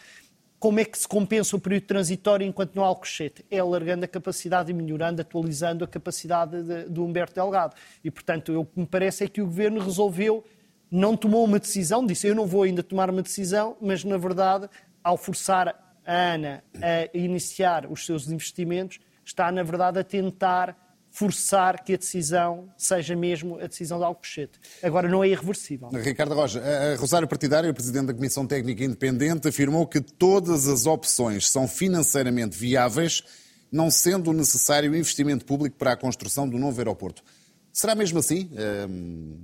como 0.63 0.79
é 0.79 0.85
que 0.85 0.97
se 0.97 1.05
compensa 1.05 1.57
o 1.57 1.59
período 1.59 1.87
transitório 1.87 2.47
enquanto 2.47 2.73
não 2.73 2.85
há 2.85 2.87
Alcochete? 2.87 3.43
É 3.51 3.59
alargando 3.59 4.05
a 4.05 4.07
capacidade 4.07 4.71
e 4.71 4.73
melhorando, 4.73 5.21
atualizando 5.21 5.83
a 5.83 5.87
capacidade 5.89 6.63
de, 6.63 6.89
de 6.89 6.99
Humberto 7.01 7.35
Delgado. 7.35 7.75
E, 8.01 8.09
portanto, 8.09 8.61
o 8.61 8.65
que 8.65 8.79
me 8.79 8.85
parece 8.85 9.25
é 9.25 9.27
que 9.27 9.41
o 9.41 9.45
Governo 9.45 9.81
resolveu, 9.81 10.41
não 10.89 11.17
tomou 11.17 11.43
uma 11.43 11.59
decisão, 11.59 12.05
disse 12.05 12.27
eu 12.27 12.33
não 12.33 12.47
vou 12.47 12.63
ainda 12.63 12.81
tomar 12.81 13.09
uma 13.09 13.21
decisão, 13.21 13.75
mas, 13.81 14.05
na 14.05 14.17
verdade, 14.17 14.69
ao 15.03 15.17
forçar 15.17 15.67
a 15.67 16.13
Ana 16.13 16.63
a 16.75 17.09
iniciar 17.13 17.85
os 17.91 18.05
seus 18.05 18.31
investimentos, 18.31 19.01
está, 19.25 19.51
na 19.51 19.63
verdade, 19.63 19.99
a 19.99 20.03
tentar 20.03 20.77
forçar 21.13 21.83
que 21.83 21.93
a 21.93 21.97
decisão 21.97 22.73
seja 22.75 23.15
mesmo 23.15 23.59
a 23.59 23.67
decisão 23.67 23.99
de 23.99 24.03
Alcochete. 24.03 24.59
Agora, 24.81 25.07
não 25.07 25.23
é 25.23 25.29
irreversível. 25.29 25.87
Ricardo 25.89 26.33
Roja, 26.33 26.59
a 26.59 26.95
Rosário 26.95 27.27
Partidário, 27.27 27.71
Presidente 27.71 28.07
da 28.07 28.13
Comissão 28.15 28.47
Técnica 28.47 28.83
Independente, 28.83 29.47
afirmou 29.47 29.85
que 29.85 30.01
todas 30.01 30.67
as 30.67 30.87
opções 30.87 31.47
são 31.47 31.67
financeiramente 31.67 32.57
viáveis, 32.57 33.23
não 33.71 33.91
sendo 33.91 34.33
necessário 34.33 34.95
investimento 34.95 35.45
público 35.45 35.77
para 35.77 35.91
a 35.91 35.95
construção 35.95 36.49
do 36.49 36.57
novo 36.57 36.79
aeroporto. 36.79 37.23
Será 37.71 37.93
mesmo 37.93 38.17
assim, 38.17 38.49
ehm, 38.55 39.37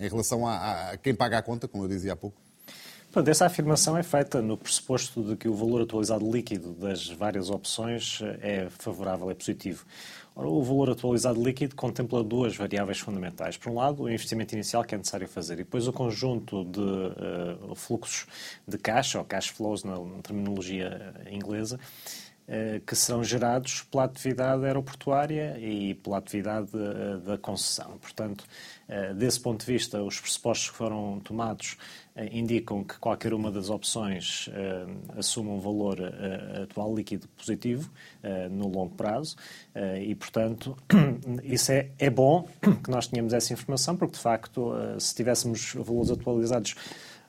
em 0.00 0.08
relação 0.08 0.44
a, 0.44 0.90
a 0.90 0.96
quem 0.96 1.14
paga 1.14 1.38
a 1.38 1.42
conta, 1.42 1.68
como 1.68 1.84
eu 1.84 1.88
dizia 1.88 2.14
há 2.14 2.16
pouco? 2.16 2.45
Portanto, 3.16 3.30
essa 3.30 3.46
afirmação 3.46 3.96
é 3.96 4.02
feita 4.02 4.42
no 4.42 4.58
pressuposto 4.58 5.24
de 5.24 5.36
que 5.36 5.48
o 5.48 5.54
valor 5.54 5.80
atualizado 5.80 6.30
líquido 6.30 6.74
das 6.74 7.08
várias 7.08 7.48
opções 7.48 8.20
é 8.42 8.68
favorável, 8.68 9.30
é 9.30 9.34
positivo. 9.34 9.86
Ora, 10.34 10.46
o 10.46 10.62
valor 10.62 10.90
atualizado 10.90 11.42
líquido 11.42 11.74
contempla 11.74 12.22
duas 12.22 12.54
variáveis 12.54 12.98
fundamentais. 12.98 13.56
Por 13.56 13.72
um 13.72 13.76
lado, 13.76 14.02
o 14.02 14.10
investimento 14.10 14.52
inicial 14.54 14.84
que 14.84 14.94
é 14.94 14.98
necessário 14.98 15.26
fazer 15.26 15.54
e 15.54 15.56
depois 15.64 15.88
o 15.88 15.94
conjunto 15.94 16.62
de 16.66 16.78
uh, 16.78 17.74
fluxos 17.74 18.26
de 18.68 18.76
caixa, 18.76 19.18
ou 19.18 19.24
cash 19.24 19.48
flows 19.48 19.82
na, 19.82 19.94
terminologia 20.22 21.14
inglesa, 21.30 21.80
que 22.86 22.94
serão 22.94 23.24
gerados 23.24 23.82
pela 23.82 24.04
atividade 24.04 24.64
aeroportuária 24.64 25.58
e 25.58 25.94
pela 25.94 26.18
atividade 26.18 26.70
uh, 26.74 27.18
da 27.18 27.36
concessão. 27.36 27.98
Portanto, 27.98 28.44
desse 29.16 29.40
ponto 29.40 29.66
de 29.66 29.72
vista, 29.72 30.00
os 30.00 30.20
pressupostos 30.20 30.70
que 30.70 30.76
foram 30.76 31.18
tomados 31.18 31.76
indicam 32.30 32.84
que 32.84 32.96
qualquer 33.00 33.34
uma 33.34 33.50
das 33.50 33.68
opções 33.68 34.48
assume 35.18 35.50
um 35.50 35.58
valor 35.58 35.98
atual 36.62 36.94
líquido 36.94 37.26
positivo 37.36 37.90
no 38.48 38.68
longo 38.68 38.94
prazo 38.94 39.34
e, 40.00 40.14
portanto, 40.14 40.76
isso 41.42 41.72
é, 41.72 41.90
é 41.98 42.08
bom 42.08 42.48
que 42.84 42.88
nós 42.88 43.08
tenhamos 43.08 43.32
essa 43.32 43.52
informação, 43.52 43.96
porque, 43.96 44.14
de 44.14 44.22
facto, 44.22 44.72
se 45.00 45.16
tivéssemos 45.16 45.74
valores 45.74 46.12
atualizados 46.12 46.76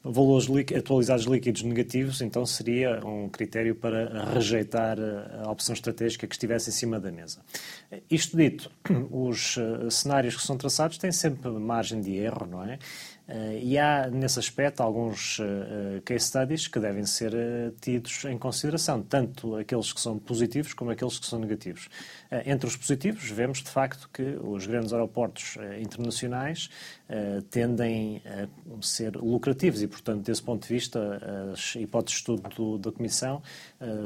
valores 0.03 0.47
atualizados 0.75 1.25
líquidos 1.25 1.63
negativos, 1.63 2.21
então 2.21 2.45
seria 2.45 3.05
um 3.05 3.27
critério 3.29 3.75
para 3.75 4.25
rejeitar 4.33 4.97
a 5.43 5.51
opção 5.51 5.73
estratégica 5.73 6.27
que 6.27 6.35
estivesse 6.35 6.69
em 6.69 6.73
cima 6.73 6.99
da 6.99 7.11
mesa. 7.11 7.41
Isto 8.09 8.37
dito, 8.37 8.71
os 9.11 9.57
cenários 9.89 10.35
que 10.35 10.43
são 10.43 10.57
traçados 10.57 10.97
têm 10.97 11.11
sempre 11.11 11.49
margem 11.51 12.01
de 12.01 12.15
erro, 12.15 12.45
não 12.45 12.63
é? 12.63 12.79
Uh, 13.27 13.59
e 13.61 13.77
há, 13.77 14.09
nesse 14.09 14.39
aspecto, 14.39 14.81
alguns 14.81 15.39
uh, 15.39 16.01
case 16.05 16.25
studies 16.25 16.67
que 16.67 16.79
devem 16.79 17.05
ser 17.05 17.33
tidos 17.81 18.23
em 18.23 18.37
consideração, 18.37 19.01
tanto 19.01 19.57
aqueles 19.57 19.91
que 19.91 19.99
são 19.99 20.17
positivos 20.17 20.73
como 20.73 20.91
aqueles 20.91 21.19
que 21.19 21.25
são 21.25 21.39
negativos. 21.39 21.89
entre 22.45 22.67
os 22.67 22.75
positivos, 22.75 23.29
vemos 23.29 23.59
de 23.61 23.69
facto 23.69 24.09
que 24.13 24.37
os 24.41 24.65
grandes 24.65 24.93
aeroportos 24.93 25.57
internacionais 25.81 26.69
tendem 27.49 28.21
a 28.25 28.47
ser 28.81 29.15
lucrativos 29.15 29.81
e, 29.81 29.87
portanto, 29.87 30.23
desse 30.23 30.41
ponto 30.41 30.67
de 30.67 30.73
vista, 30.73 31.21
as 31.53 31.75
hipóteses 31.75 32.15
de 32.15 32.19
estudo 32.19 32.49
do, 32.55 32.77
da 32.77 32.91
Comissão 32.91 33.41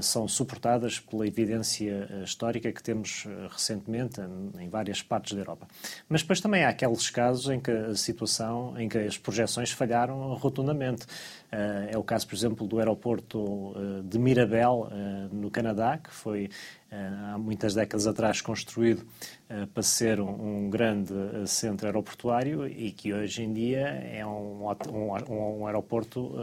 são 0.01 0.27
suportadas 0.27 0.99
pela 0.99 1.27
evidência 1.27 2.07
histórica 2.23 2.71
que 2.71 2.81
temos 2.81 3.25
recentemente 3.49 4.21
em, 4.21 4.63
em 4.63 4.69
várias 4.69 5.01
partes 5.01 5.33
da 5.33 5.41
Europa. 5.41 5.67
Mas 6.07 6.21
depois 6.21 6.39
também 6.39 6.63
há 6.63 6.69
aqueles 6.69 7.09
casos 7.09 7.49
em 7.49 7.59
que 7.59 7.71
a 7.71 7.95
situação, 7.95 8.79
em 8.79 8.87
que 8.87 9.10
as 9.11 9.17
projeções 9.17 9.71
falharam 9.71 10.33
rotundamente. 10.35 11.05
Eh, 11.51 11.89
é 11.91 11.97
o 11.97 12.03
caso, 12.03 12.27
por 12.27 12.35
exemplo, 12.35 12.65
do 12.65 12.79
aeroporto 12.79 13.73
eh, 13.75 14.01
de 14.05 14.17
Mirabel, 14.17 14.87
eh, 14.89 15.27
no 15.31 15.51
Canadá, 15.51 15.97
que 15.97 16.09
foi 16.09 16.49
há 16.93 17.37
muitas 17.37 17.73
décadas 17.73 18.05
atrás 18.05 18.41
construído 18.41 19.07
para 19.73 19.81
ser 19.81 20.19
um, 20.19 20.69
grande 20.69 21.13
centro 21.45 21.87
aeroportuário 21.87 22.67
e 22.67 22.91
que 22.91 23.13
hoje 23.13 23.43
em 23.43 23.53
dia 23.53 23.87
é 23.87 24.25
um, 24.25 25.65
aeroporto, 25.65 26.33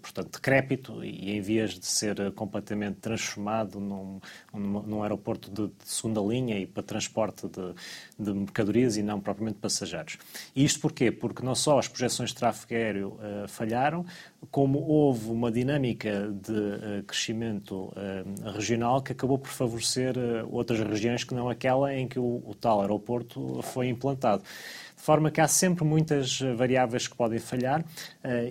portanto, 0.00 0.32
decrépito 0.32 1.04
e 1.04 1.32
em 1.32 1.42
vias 1.42 1.78
de 1.78 1.84
ser 1.84 2.32
completamente 2.32 2.96
transformado 3.00 3.78
num, 3.78 4.18
num 4.54 5.02
aeroporto 5.02 5.50
de, 5.50 5.66
de, 5.66 5.84
segunda 5.84 6.22
linha 6.22 6.58
e 6.58 6.66
para 6.66 6.82
transporte 6.82 7.46
de, 7.46 7.74
de, 8.18 8.32
mercadorias 8.32 8.96
e 8.96 9.02
não 9.02 9.20
propriamente 9.20 9.58
passageiros. 9.58 10.16
E 10.56 10.64
isto 10.64 10.80
porquê? 10.80 11.12
Porque 11.12 11.42
não 11.42 11.54
só 11.54 11.78
as 11.78 11.86
projeções 11.86 12.30
de 12.30 12.36
tráfego 12.36 12.72
aéreo 12.72 13.18
falharam, 13.46 14.06
como 14.50 14.78
houve 14.78 15.30
uma 15.30 15.50
dinâmica 15.50 16.30
de 16.30 16.52
uh, 16.52 17.02
crescimento 17.06 17.74
uh, 17.74 18.50
regional 18.52 19.02
que 19.02 19.12
acabou 19.12 19.36
por 19.36 19.50
favorecer 19.50 20.16
uh, 20.16 20.48
outras 20.50 20.78
regiões 20.80 21.24
que 21.24 21.34
não 21.34 21.48
aquela 21.48 21.92
em 21.92 22.06
que 22.06 22.18
o, 22.18 22.42
o, 22.46 22.54
tal 22.54 22.80
aeroporto 22.80 23.60
foi 23.62 23.88
implantado. 23.88 24.42
De 24.96 25.02
forma 25.02 25.30
que 25.30 25.40
há 25.40 25.46
sempre 25.46 25.84
muitas 25.84 26.40
variáveis 26.56 27.06
que 27.06 27.16
podem 27.16 27.38
falhar. 27.38 27.84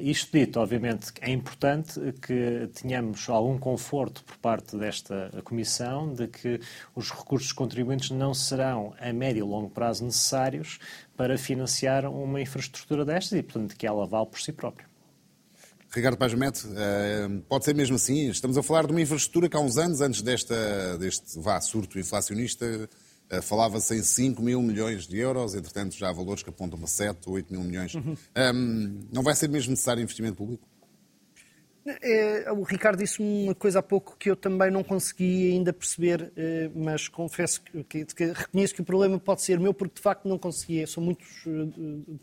isto 0.02 0.32
dito, 0.32 0.62
obviamente, 0.62 1.12
é 1.19 1.30
importante 1.30 2.00
que 2.21 2.69
tenhamos 2.73 3.28
algum 3.28 3.58
conforto 3.58 4.23
por 4.23 4.38
parte 4.38 4.78
desta 4.78 5.30
Comissão 5.43 6.13
de 6.13 6.26
que 6.26 6.62
os 6.95 7.12
recursos 7.12 7.52
contribuintes 7.52 8.12
não 8.12 8.34
serão 8.34 8.93
a 8.97 9.12
médio 9.12 9.45
e 9.45 9.50
longo 9.50 9.69
prazo 9.69 10.06
necessários 10.06 10.80
para 11.17 11.38
financiar 11.38 12.06
uma 12.06 12.39
infraestrutura 12.39 13.04
destas 13.04 13.38
e, 13.38 13.43
portanto, 13.43 13.76
que 13.76 13.86
ela 13.86 14.08
vale 14.08 14.28
por 14.28 14.39
si 14.39 14.54
própria. 14.54 14.87
Ricardo 15.97 16.15
Paz 16.15 16.31
Mete, 16.36 16.63
eh, 16.75 17.27
pode 17.49 17.65
ser 17.65 17.73
mesmo 17.73 17.95
assim? 17.95 18.29
Estamos 18.29 18.55
a 18.55 18.62
falar 18.62 18.86
de 18.86 18.91
uma 18.91 19.01
infraestrutura 19.01 19.49
que 19.49 19.57
há 19.57 19.60
uns 19.60 19.79
anos, 19.79 19.99
antes 19.99 20.21
desta, 20.21 20.95
deste 20.99 21.39
vá, 21.39 21.60
surto 21.60 21.97
inflacionista, 21.97 22.88
eh, 23.31 23.41
falava-se 23.41 23.95
em 23.95 24.03
5 24.03 24.39
mil 24.39 24.62
milhões 24.62 25.07
de 25.07 25.17
euros, 25.17 25.55
entretanto 25.55 25.95
já 25.95 26.10
há 26.10 26.13
valores 26.13 26.43
que 26.43 26.51
apontam 26.51 26.77
para 26.77 26.88
7, 26.88 27.27
8 27.27 27.51
mil 27.51 27.63
milhões. 27.63 27.95
Uhum. 27.95 28.15
Um, 28.53 29.07
não 29.12 29.23
vai 29.23 29.33
ser 29.33 29.49
mesmo 29.49 29.71
necessário 29.71 30.03
investimento 30.03 30.36
público? 30.36 30.67
É, 32.02 32.52
o 32.52 32.63
Ricardo 32.63 33.00
disse 33.00 33.21
uma 33.21 33.56
coisa 33.56 33.80
há 33.80 33.84
pouco 33.84 34.17
que 34.17 34.30
eu 34.30 34.36
também 34.36 34.69
não 34.69 34.84
consegui 34.84 35.54
ainda 35.54 35.71
perceber, 35.71 36.34
é, 36.36 36.69
mas 36.76 37.08
confesso 37.08 37.62
que, 37.62 38.04
que, 38.06 38.26
reconheço 38.26 38.76
que 38.76 38.82
o 38.82 38.84
problema 38.84 39.17
pode 39.17 39.41
ser 39.41 39.58
meu, 39.58 39.73
porque 39.73 39.95
de 39.95 40.02
facto 40.02 40.28
não 40.28 40.38
consegui. 40.38 40.86
São 40.86 41.02
muitos 41.02 41.26
é, 41.47 41.50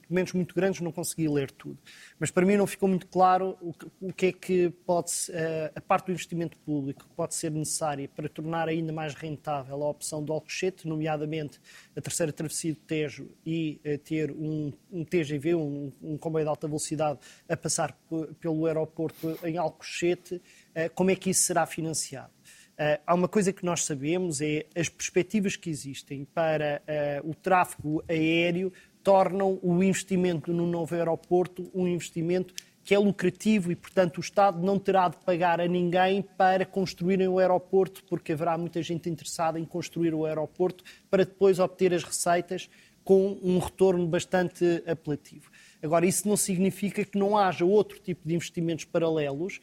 documentos 0.02 0.34
muito 0.34 0.54
grandes, 0.54 0.82
não 0.82 0.92
consegui 0.92 1.28
ler 1.28 1.50
tudo. 1.50 1.78
Mas 2.20 2.30
para 2.30 2.44
mim 2.44 2.56
não 2.56 2.66
ficou 2.66 2.88
muito 2.88 3.06
claro 3.06 3.56
o 3.62 3.72
que, 3.72 3.86
o 4.02 4.12
que 4.12 4.26
é 4.26 4.32
que 4.32 4.70
pode, 4.84 5.10
é, 5.30 5.72
a 5.74 5.80
parte 5.80 6.06
do 6.06 6.12
investimento 6.12 6.58
público 6.58 7.04
que 7.08 7.14
pode 7.14 7.34
ser 7.34 7.50
necessária 7.50 8.06
para 8.14 8.28
tornar 8.28 8.68
ainda 8.68 8.92
mais 8.92 9.14
rentável 9.14 9.82
a 9.82 9.88
opção 9.88 10.22
do 10.22 10.32
Alcochete, 10.32 10.86
nomeadamente 10.86 11.58
a 11.96 12.02
terceira 12.02 12.32
travessia 12.32 12.74
do 12.74 12.80
Tejo 12.80 13.30
e 13.46 13.80
ter 14.04 14.30
um, 14.30 14.72
um 14.92 15.04
TGV, 15.04 15.54
um, 15.54 15.90
um 16.02 16.18
comboio 16.18 16.44
de 16.44 16.48
alta 16.50 16.66
velocidade, 16.66 17.18
a 17.48 17.56
passar 17.56 17.96
pelo 18.40 18.66
aeroporto 18.66 19.38
em 19.42 19.53
em 19.54 19.58
Alcochete, 19.58 20.42
eh, 20.74 20.88
como 20.88 21.10
é 21.10 21.16
que 21.16 21.30
isso 21.30 21.42
será 21.42 21.64
financiado? 21.66 22.32
Eh, 22.76 23.00
há 23.06 23.14
uma 23.14 23.28
coisa 23.28 23.52
que 23.52 23.64
nós 23.64 23.84
sabemos, 23.84 24.40
é 24.40 24.66
as 24.76 24.88
perspectivas 24.88 25.56
que 25.56 25.70
existem 25.70 26.24
para 26.24 26.82
eh, 26.86 27.20
o 27.24 27.34
tráfego 27.34 28.02
aéreo 28.08 28.72
tornam 29.02 29.58
o 29.62 29.82
investimento 29.82 30.52
no 30.52 30.66
novo 30.66 30.94
aeroporto 30.94 31.70
um 31.74 31.86
investimento 31.86 32.54
que 32.82 32.94
é 32.94 32.98
lucrativo 32.98 33.72
e, 33.72 33.76
portanto, 33.76 34.18
o 34.18 34.20
Estado 34.20 34.60
não 34.60 34.78
terá 34.78 35.08
de 35.08 35.16
pagar 35.18 35.58
a 35.58 35.66
ninguém 35.66 36.20
para 36.20 36.66
construírem 36.66 37.26
o 37.26 37.38
aeroporto, 37.38 38.04
porque 38.04 38.32
haverá 38.32 38.58
muita 38.58 38.82
gente 38.82 39.08
interessada 39.08 39.58
em 39.58 39.64
construir 39.64 40.12
o 40.12 40.26
aeroporto 40.26 40.84
para 41.08 41.24
depois 41.24 41.58
obter 41.58 41.94
as 41.94 42.04
receitas 42.04 42.68
com 43.02 43.38
um 43.42 43.58
retorno 43.58 44.06
bastante 44.06 44.82
apelativo. 44.86 45.50
Agora, 45.84 46.06
isso 46.06 46.26
não 46.26 46.36
significa 46.36 47.04
que 47.04 47.18
não 47.18 47.36
haja 47.36 47.64
outro 47.64 48.00
tipo 48.00 48.26
de 48.26 48.34
investimentos 48.34 48.86
paralelos 48.86 49.60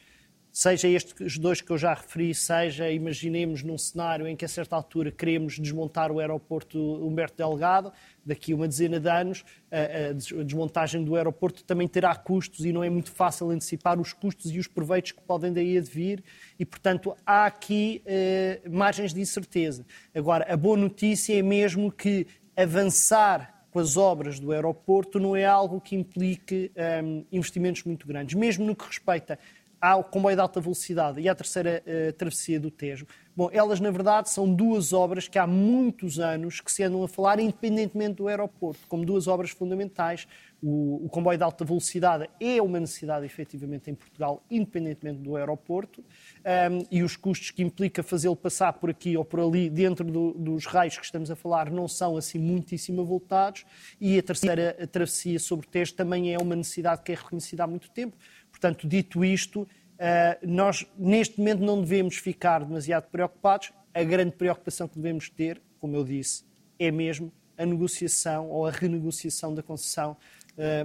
seja 0.52 0.86
estes 0.86 1.38
dois 1.38 1.62
que 1.62 1.70
eu 1.70 1.78
já 1.78 1.94
referi, 1.94 2.34
seja, 2.34 2.90
imaginemos 2.90 3.62
num 3.62 3.78
cenário 3.78 4.28
em 4.28 4.36
que 4.36 4.44
a 4.44 4.48
certa 4.48 4.76
altura 4.76 5.10
queremos 5.10 5.58
desmontar 5.58 6.12
o 6.12 6.20
aeroporto 6.20 6.78
Humberto 6.78 7.38
Delgado, 7.38 7.90
daqui 8.24 8.52
uma 8.52 8.68
dezena 8.68 9.00
de 9.00 9.08
anos, 9.08 9.44
a, 9.70 10.12
desmontagem 10.42 11.02
do 11.02 11.16
aeroporto 11.16 11.64
também 11.64 11.88
terá 11.88 12.14
custos 12.14 12.66
e 12.66 12.72
não 12.72 12.84
é 12.84 12.90
muito 12.90 13.10
fácil 13.10 13.48
antecipar 13.48 13.98
os 13.98 14.12
custos 14.12 14.52
e 14.52 14.58
os 14.58 14.66
proveitos 14.66 15.12
que 15.12 15.22
podem 15.22 15.52
daí 15.54 15.78
advir 15.78 16.22
e, 16.58 16.66
portanto, 16.66 17.16
há 17.24 17.46
aqui 17.46 18.02
eh, 18.04 18.60
margens 18.70 19.14
de 19.14 19.22
incerteza. 19.22 19.86
Agora, 20.14 20.52
a 20.52 20.56
boa 20.56 20.76
notícia 20.76 21.36
é 21.36 21.42
mesmo 21.42 21.90
que 21.90 22.26
avançar 22.54 23.51
com 23.72 23.78
as 23.78 23.96
obras 23.96 24.38
do 24.38 24.52
aeroporto 24.52 25.18
não 25.18 25.34
é 25.34 25.44
algo 25.44 25.80
que 25.80 25.96
implique 25.96 26.70
um, 27.02 27.24
investimentos 27.32 27.82
muito 27.84 28.06
grandes, 28.06 28.34
mesmo 28.34 28.66
no 28.66 28.76
que 28.76 28.86
respeita 28.86 29.38
ao 29.80 30.04
comboio 30.04 30.36
de 30.36 30.42
alta 30.42 30.60
velocidade 30.60 31.20
e 31.20 31.28
à 31.28 31.34
terceira 31.34 31.82
uh, 31.84 32.12
travessia 32.12 32.60
do 32.60 32.70
Tejo. 32.70 33.04
Bom, 33.34 33.48
elas 33.50 33.80
na 33.80 33.90
verdade 33.90 34.30
são 34.30 34.52
duas 34.52 34.92
obras 34.92 35.26
que 35.26 35.38
há 35.38 35.46
muitos 35.46 36.20
anos 36.20 36.60
que 36.60 36.70
se 36.70 36.84
andam 36.84 37.02
a 37.02 37.08
falar 37.08 37.40
independentemente 37.40 38.16
do 38.16 38.28
aeroporto, 38.28 38.86
como 38.88 39.04
duas 39.04 39.26
obras 39.26 39.50
fundamentais. 39.50 40.28
O, 40.62 41.06
o 41.06 41.08
comboio 41.08 41.36
de 41.36 41.42
alta 41.42 41.64
velocidade 41.64 42.30
é 42.40 42.62
uma 42.62 42.78
necessidade 42.78 43.26
efetivamente 43.26 43.90
em 43.90 43.94
Portugal, 43.94 44.44
independentemente 44.48 45.18
do 45.18 45.34
aeroporto, 45.34 46.00
um, 46.00 46.86
e 46.88 47.02
os 47.02 47.16
custos 47.16 47.50
que 47.50 47.62
implica 47.62 48.00
fazê-lo 48.00 48.36
passar 48.36 48.72
por 48.74 48.88
aqui 48.88 49.16
ou 49.16 49.24
por 49.24 49.40
ali, 49.40 49.68
dentro 49.68 50.04
do, 50.04 50.32
dos 50.34 50.64
raios 50.66 50.96
que 50.96 51.04
estamos 51.04 51.32
a 51.32 51.36
falar, 51.36 51.68
não 51.68 51.88
são 51.88 52.16
assim 52.16 52.38
muitíssimo 52.38 53.00
avultados, 53.00 53.64
e 54.00 54.16
a 54.16 54.22
terceira 54.22 54.76
a 54.80 54.86
travessia 54.86 55.40
sobre 55.40 55.66
Tejo 55.66 55.94
também 55.94 56.32
é 56.32 56.38
uma 56.38 56.54
necessidade 56.54 57.02
que 57.02 57.10
é 57.10 57.16
reconhecida 57.16 57.64
há 57.64 57.66
muito 57.66 57.90
tempo. 57.90 58.16
Portanto, 58.48 58.86
dito 58.86 59.24
isto, 59.24 59.66
eh, 59.98 60.38
nós 60.42 60.86
neste 60.96 61.38
momento 61.38 61.60
não 61.60 61.80
devemos 61.80 62.16
ficar 62.16 62.64
demasiado 62.64 63.08
preocupados. 63.10 63.72
A 63.92 64.02
grande 64.04 64.32
preocupação 64.32 64.86
que 64.86 64.94
devemos 64.96 65.28
ter, 65.28 65.60
como 65.80 65.96
eu 65.96 66.04
disse, 66.04 66.44
é 66.78 66.90
mesmo 66.90 67.32
a 67.56 67.66
negociação 67.66 68.48
ou 68.50 68.66
a 68.66 68.70
renegociação 68.70 69.54
da 69.54 69.62
concessão 69.62 70.16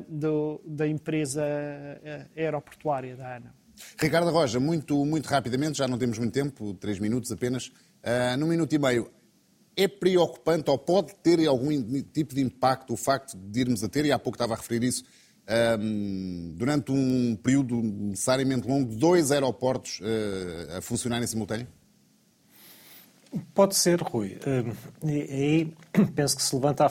do, 0.07 0.61
da 0.65 0.87
empresa 0.87 1.43
eh, 1.43 2.27
aeroportuária 2.35 3.15
da 3.15 3.35
ANA. 3.35 3.53
Ricardo 3.99 4.31
Roja, 4.31 4.59
muito, 4.59 5.05
muito 5.05 5.27
rapidamente, 5.27 5.77
já 5.77 5.87
não 5.87 5.97
temos 5.97 6.17
muito 6.17 6.33
tempo, 6.33 6.73
três 6.73 6.99
minutos 6.99 7.31
apenas, 7.31 7.67
uh, 7.67 8.37
num 8.37 8.47
minuto 8.47 8.73
e 8.73 8.79
meio, 8.79 9.11
é 9.75 9.87
preocupante 9.87 10.69
ou 10.71 10.77
pode 10.77 11.13
ter 11.17 11.45
algum 11.47 11.69
tipo 12.01 12.33
de 12.33 12.41
impacto 12.41 12.93
o 12.93 12.97
facto 12.97 13.37
de 13.37 13.59
irmos 13.59 13.83
a 13.83 13.89
ter, 13.89 14.05
e 14.05 14.11
há 14.11 14.17
pouco 14.17 14.35
estava 14.35 14.53
a 14.53 14.57
referir 14.57 14.83
isso, 14.83 15.03
um, 15.79 16.53
durante 16.55 16.91
um 16.91 17.35
período 17.35 17.81
necessariamente 17.81 18.67
longo, 18.67 18.95
dois 18.95 19.31
aeroportos 19.31 19.99
uh, 19.99 20.77
a 20.77 20.81
funcionar 20.81 21.21
em 21.21 21.27
simultâneo? 21.27 21.67
Pode 23.53 23.75
ser, 23.75 24.01
Rui. 24.01 24.37
E 25.03 25.21
aí 25.21 25.73
penso 26.15 26.35
que 26.35 26.41
se 26.41 26.55
levanta, 26.55 26.87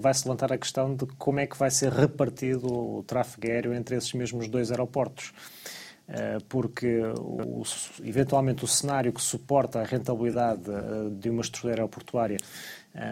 vai 0.00 0.12
se 0.12 0.24
levantar 0.24 0.52
a 0.52 0.58
questão 0.58 0.94
de 0.94 1.06
como 1.18 1.40
é 1.40 1.46
que 1.46 1.56
vai 1.56 1.70
ser 1.70 1.92
repartido 1.92 2.66
o 2.66 3.02
tráfego 3.04 3.46
aéreo 3.46 3.74
entre 3.74 3.96
esses 3.96 4.12
mesmos 4.12 4.48
dois 4.48 4.70
aeroportos. 4.70 5.32
Eh, 6.10 6.38
porque 6.48 7.02
o, 7.18 7.62
eventualmente 8.02 8.64
o 8.64 8.66
cenário 8.66 9.12
que 9.12 9.20
suporta 9.20 9.80
a 9.80 9.84
rentabilidade 9.84 10.62
eh, 10.66 11.10
de 11.12 11.28
uma 11.28 11.42
estrutura 11.42 11.74
aeroportuária 11.74 12.38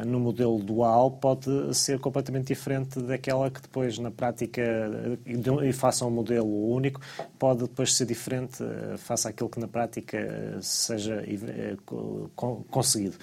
no 0.07 0.19
modelo 0.19 0.59
dual 0.59 1.11
pode 1.11 1.75
ser 1.75 1.99
completamente 1.99 2.49
diferente 2.49 3.01
daquela 3.01 3.51
que 3.51 3.61
depois 3.61 3.99
na 3.99 4.11
prática 4.11 4.63
e 5.65 5.73
faça 5.73 6.05
um 6.05 6.11
modelo 6.11 6.71
único 6.71 7.01
pode 7.39 7.63
depois 7.63 7.95
ser 7.95 8.07
diferente 8.07 8.59
face 8.99 9.29
àquilo 9.29 9.49
que 9.49 9.61
na 9.61 9.69
prática 9.69 10.59
seja 10.61 11.23
conseguido. 12.71 13.17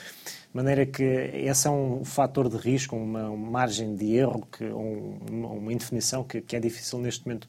De 0.54 0.58
maneira 0.58 0.86
que 0.86 1.04
esse 1.04 1.68
é 1.68 1.72
um 1.72 2.06
fator 2.06 2.48
de 2.48 2.58
risco, 2.58 2.96
uma, 2.96 3.36
margem 3.36 3.96
de 3.96 4.16
erro, 4.16 4.48
que, 4.52 4.64
um, 4.64 5.18
uma 5.32 5.74
indefinição 5.74 6.24
que, 6.24 6.44
é 6.56 6.60
difícil 6.60 7.00
neste 7.00 7.26
momento 7.26 7.48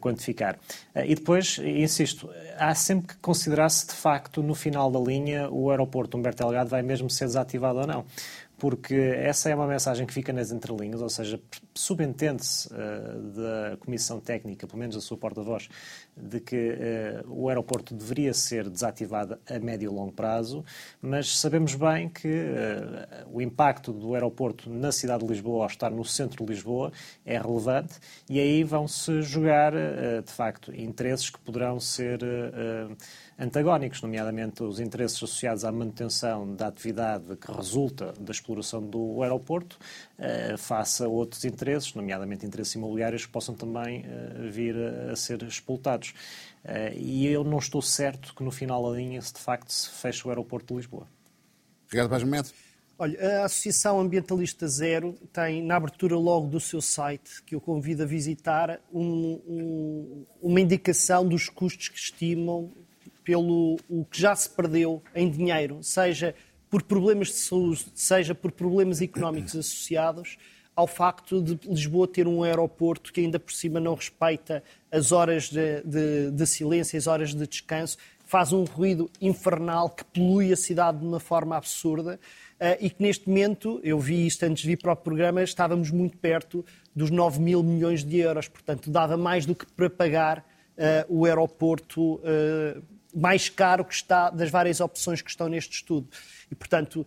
quantificar. 0.00 0.58
E 0.96 1.14
depois, 1.14 1.58
insisto, 1.58 2.28
há 2.58 2.74
sempre 2.74 3.14
que 3.14 3.16
considerar 3.18 3.68
se 3.68 3.86
de 3.86 3.92
facto 3.92 4.42
no 4.42 4.56
final 4.56 4.90
da 4.90 4.98
linha 4.98 5.48
o 5.48 5.70
aeroporto 5.70 6.16
Humberto 6.16 6.42
Delgado 6.42 6.68
vai 6.68 6.82
mesmo 6.82 7.08
ser 7.08 7.26
desativado 7.26 7.78
ou 7.78 7.86
não 7.86 8.04
porque 8.60 8.94
essa 8.94 9.48
é 9.48 9.54
uma 9.54 9.66
mensagem 9.66 10.06
que 10.06 10.12
fica 10.12 10.34
nas 10.34 10.52
entrelinhas, 10.52 11.00
ou 11.00 11.08
seja, 11.08 11.40
subentende-se 11.74 12.68
uh, 12.68 13.20
da 13.32 13.76
Comissão 13.78 14.20
Técnica, 14.20 14.66
pelo 14.66 14.78
menos 14.78 14.94
a 14.96 15.00
sua 15.00 15.16
porta-voz, 15.16 15.68
de 16.22 16.40
que 16.40 16.56
uh, 16.56 17.32
o 17.32 17.48
aeroporto 17.48 17.94
deveria 17.94 18.34
ser 18.34 18.68
desativado 18.68 19.38
a 19.48 19.58
médio 19.58 19.90
e 19.90 19.94
longo 19.94 20.12
prazo, 20.12 20.64
mas 21.00 21.38
sabemos 21.38 21.74
bem 21.74 22.08
que 22.08 22.28
uh, 22.28 23.28
o 23.32 23.40
impacto 23.40 23.92
do 23.92 24.14
aeroporto 24.14 24.70
na 24.70 24.92
cidade 24.92 25.24
de 25.24 25.30
Lisboa, 25.30 25.64
ao 25.64 25.68
estar 25.68 25.90
no 25.90 26.04
centro 26.04 26.44
de 26.44 26.52
Lisboa, 26.52 26.92
é 27.24 27.38
relevante 27.38 27.94
e 28.28 28.38
aí 28.38 28.62
vão-se 28.64 29.22
jogar, 29.22 29.72
de 29.72 30.32
facto, 30.32 30.74
interesses 30.74 31.30
que 31.30 31.38
poderão 31.40 31.78
ser 31.80 32.20
antagónicos, 33.38 34.02
nomeadamente 34.02 34.62
os 34.62 34.80
interesses 34.80 35.16
associados 35.16 35.64
à 35.64 35.72
manutenção 35.72 36.54
da 36.54 36.66
atividade 36.68 37.36
que 37.36 37.50
resulta 37.52 38.12
da 38.18 38.32
exploração 38.32 38.82
do 38.82 39.22
aeroporto, 39.22 39.78
face 40.58 41.02
a 41.02 41.08
outros 41.08 41.44
interesses, 41.44 41.94
nomeadamente 41.94 42.44
interesses 42.44 42.74
imobiliários, 42.74 43.26
que 43.26 43.32
possam 43.32 43.54
também 43.54 44.04
vir 44.50 44.76
a 45.10 45.16
ser 45.16 45.42
explotados. 45.42 46.09
Eh, 46.64 46.94
e 46.96 47.26
eu 47.26 47.42
não 47.44 47.58
estou 47.58 47.80
certo 47.80 48.34
que 48.34 48.42
no 48.42 48.50
final 48.50 48.90
da 48.90 48.96
linha 48.96 49.20
se 49.22 49.32
de 49.32 49.40
facto 49.40 49.70
se 49.70 49.88
feche 49.90 50.26
o 50.26 50.30
aeroporto 50.30 50.74
de 50.74 50.80
Lisboa. 50.80 51.06
Obrigado, 51.86 52.10
Paz 52.10 52.22
Momento. 52.22 52.52
Olha, 52.98 53.40
a 53.40 53.44
Associação 53.46 53.98
Ambientalista 53.98 54.68
Zero 54.68 55.14
tem, 55.32 55.62
na 55.62 55.76
abertura 55.76 56.16
logo 56.16 56.48
do 56.48 56.60
seu 56.60 56.82
site, 56.82 57.42
que 57.46 57.54
eu 57.54 57.60
convido 57.60 58.02
a 58.02 58.06
visitar, 58.06 58.78
um, 58.92 59.40
um, 59.48 60.26
uma 60.42 60.60
indicação 60.60 61.26
dos 61.26 61.48
custos 61.48 61.88
que 61.88 61.98
estimam 61.98 62.70
pelo 63.24 63.78
o 63.88 64.04
que 64.04 64.20
já 64.20 64.36
se 64.36 64.50
perdeu 64.50 65.02
em 65.14 65.30
dinheiro, 65.30 65.78
seja 65.82 66.34
por 66.68 66.82
problemas 66.82 67.28
de 67.28 67.34
saúde, 67.34 67.86
seja 67.94 68.34
por 68.34 68.52
problemas 68.52 69.00
económicos 69.00 69.56
associados 69.56 70.36
ao 70.80 70.86
facto 70.86 71.42
de 71.42 71.58
Lisboa 71.68 72.08
ter 72.08 72.26
um 72.26 72.42
aeroporto 72.42 73.12
que 73.12 73.20
ainda 73.20 73.38
por 73.38 73.52
cima 73.52 73.78
não 73.78 73.94
respeita 73.94 74.62
as 74.90 75.12
horas 75.12 75.50
de, 75.50 75.82
de, 75.82 76.30
de 76.30 76.46
silêncio, 76.46 76.98
as 76.98 77.06
horas 77.06 77.34
de 77.34 77.46
descanso, 77.46 77.98
faz 78.24 78.52
um 78.52 78.64
ruído 78.64 79.10
infernal 79.20 79.90
que 79.90 80.04
polui 80.04 80.52
a 80.52 80.56
cidade 80.56 80.98
de 80.98 81.06
uma 81.06 81.20
forma 81.20 81.56
absurda 81.56 82.18
uh, 82.60 82.76
e 82.80 82.88
que 82.88 83.02
neste 83.02 83.28
momento, 83.28 83.78
eu 83.84 83.98
vi 83.98 84.26
isto 84.26 84.42
antes 84.44 84.62
de 84.62 84.68
vir 84.68 84.76
para 84.78 84.92
o 84.92 84.96
programa, 84.96 85.42
estávamos 85.42 85.90
muito 85.90 86.16
perto 86.16 86.64
dos 86.96 87.10
9 87.10 87.40
mil 87.40 87.62
milhões 87.62 88.02
de 88.02 88.18
euros, 88.18 88.48
portanto 88.48 88.90
dava 88.90 89.16
mais 89.16 89.44
do 89.44 89.54
que 89.54 89.66
para 89.72 89.90
pagar 89.90 90.38
uh, 90.38 90.42
o 91.08 91.26
aeroporto 91.26 92.14
uh, 92.14 92.82
mais 93.14 93.48
caro 93.48 93.84
que 93.84 93.94
está 93.94 94.30
das 94.30 94.48
várias 94.48 94.80
opções 94.80 95.20
que 95.20 95.28
estão 95.28 95.48
neste 95.48 95.74
estudo. 95.74 96.08
E, 96.50 96.54
portanto, 96.54 97.06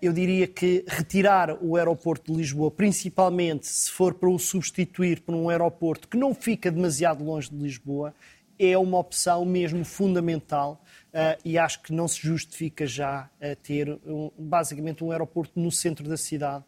eu 0.00 0.12
diria 0.12 0.46
que 0.46 0.84
retirar 0.88 1.56
o 1.62 1.76
aeroporto 1.76 2.32
de 2.32 2.38
Lisboa, 2.38 2.70
principalmente 2.70 3.66
se 3.66 3.90
for 3.90 4.14
para 4.14 4.28
o 4.28 4.38
substituir 4.38 5.20
por 5.20 5.34
um 5.34 5.48
aeroporto 5.48 6.08
que 6.08 6.16
não 6.16 6.34
fica 6.34 6.70
demasiado 6.70 7.24
longe 7.24 7.48
de 7.48 7.56
Lisboa, 7.56 8.12
é 8.58 8.76
uma 8.78 8.98
opção 8.98 9.44
mesmo 9.44 9.84
fundamental 9.84 10.84
uh, 11.08 11.40
e 11.44 11.58
acho 11.58 11.82
que 11.82 11.92
não 11.92 12.06
se 12.06 12.20
justifica 12.20 12.86
já 12.86 13.28
uh, 13.40 13.56
ter 13.62 13.98
basicamente 14.38 15.02
um 15.02 15.10
aeroporto 15.10 15.58
no 15.58 15.70
centro 15.70 16.08
da 16.08 16.16
cidade. 16.16 16.64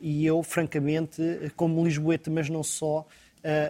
E 0.00 0.24
eu, 0.24 0.40
francamente, 0.42 1.20
como 1.56 1.84
lisboeta, 1.84 2.30
mas 2.30 2.48
não 2.48 2.62
só, 2.62 3.04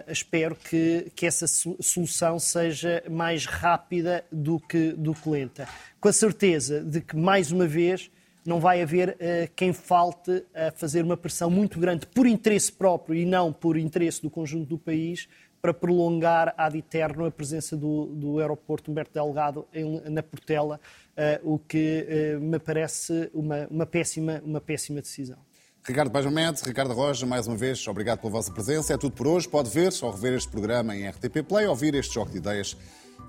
espero 0.07 0.55
que, 0.55 1.11
que 1.15 1.25
essa 1.25 1.47
solução 1.47 2.37
seja 2.37 3.03
mais 3.09 3.47
rápida 3.47 4.23
do 4.31 4.59
que, 4.59 4.91
do 4.91 5.15
que 5.15 5.27
lenta. 5.27 5.67
Com 5.99 6.07
a 6.07 6.13
certeza 6.13 6.81
de 6.81 7.01
que, 7.01 7.17
mais 7.17 7.51
uma 7.51 7.65
vez, 7.65 8.11
não 8.45 8.59
vai 8.59 8.81
haver 8.81 9.09
uh, 9.09 9.51
quem 9.55 9.73
falte 9.73 10.45
a 10.53 10.71
fazer 10.71 11.03
uma 11.03 11.17
pressão 11.17 11.49
muito 11.49 11.79
grande 11.79 12.05
por 12.05 12.27
interesse 12.27 12.71
próprio 12.71 13.15
e 13.15 13.25
não 13.25 13.51
por 13.51 13.77
interesse 13.77 14.21
do 14.21 14.29
conjunto 14.29 14.67
do 14.69 14.77
país 14.77 15.27
para 15.61 15.73
prolongar 15.73 16.53
ad 16.55 16.77
eterno 16.77 17.25
a 17.25 17.31
presença 17.31 17.75
do, 17.75 18.05
do 18.05 18.39
aeroporto 18.39 18.91
Humberto 18.91 19.13
Delgado 19.13 19.67
em, 19.73 19.99
na 20.11 20.21
Portela, 20.21 20.79
uh, 21.17 21.53
o 21.53 21.57
que 21.57 22.37
me 22.39 22.59
parece 22.59 23.31
uma, 23.33 23.67
uma, 23.69 23.85
péssima, 23.85 24.41
uma 24.45 24.61
péssima 24.61 25.01
decisão. 25.01 25.37
Ricardo 25.83 26.11
Paz 26.11 26.25
Ricardo 26.63 26.93
Roja, 26.93 27.25
mais 27.25 27.47
uma 27.47 27.55
vez, 27.55 27.87
obrigado 27.87 28.19
pela 28.19 28.31
vossa 28.31 28.51
presença. 28.51 28.93
É 28.93 28.97
tudo 28.97 29.15
por 29.15 29.27
hoje. 29.27 29.47
Pode 29.47 29.69
ver 29.69 29.91
ou 30.01 30.11
rever 30.11 30.33
este 30.33 30.49
programa 30.49 30.95
em 30.95 31.07
RTP 31.07 31.43
Play, 31.47 31.67
ouvir 31.67 31.93
este 31.93 32.15
Jogo 32.15 32.31
de 32.31 32.37
Ideias 32.37 32.75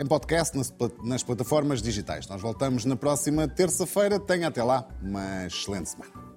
em 0.00 0.06
podcast 0.06 0.56
nas, 0.56 0.72
nas 1.02 1.22
plataformas 1.22 1.80
digitais. 1.82 2.26
Nós 2.28 2.40
voltamos 2.40 2.84
na 2.84 2.96
próxima 2.96 3.48
terça-feira. 3.48 4.18
Tenha 4.18 4.48
até 4.48 4.62
lá 4.62 4.86
uma 5.02 5.46
excelente 5.46 5.90
semana. 5.90 6.35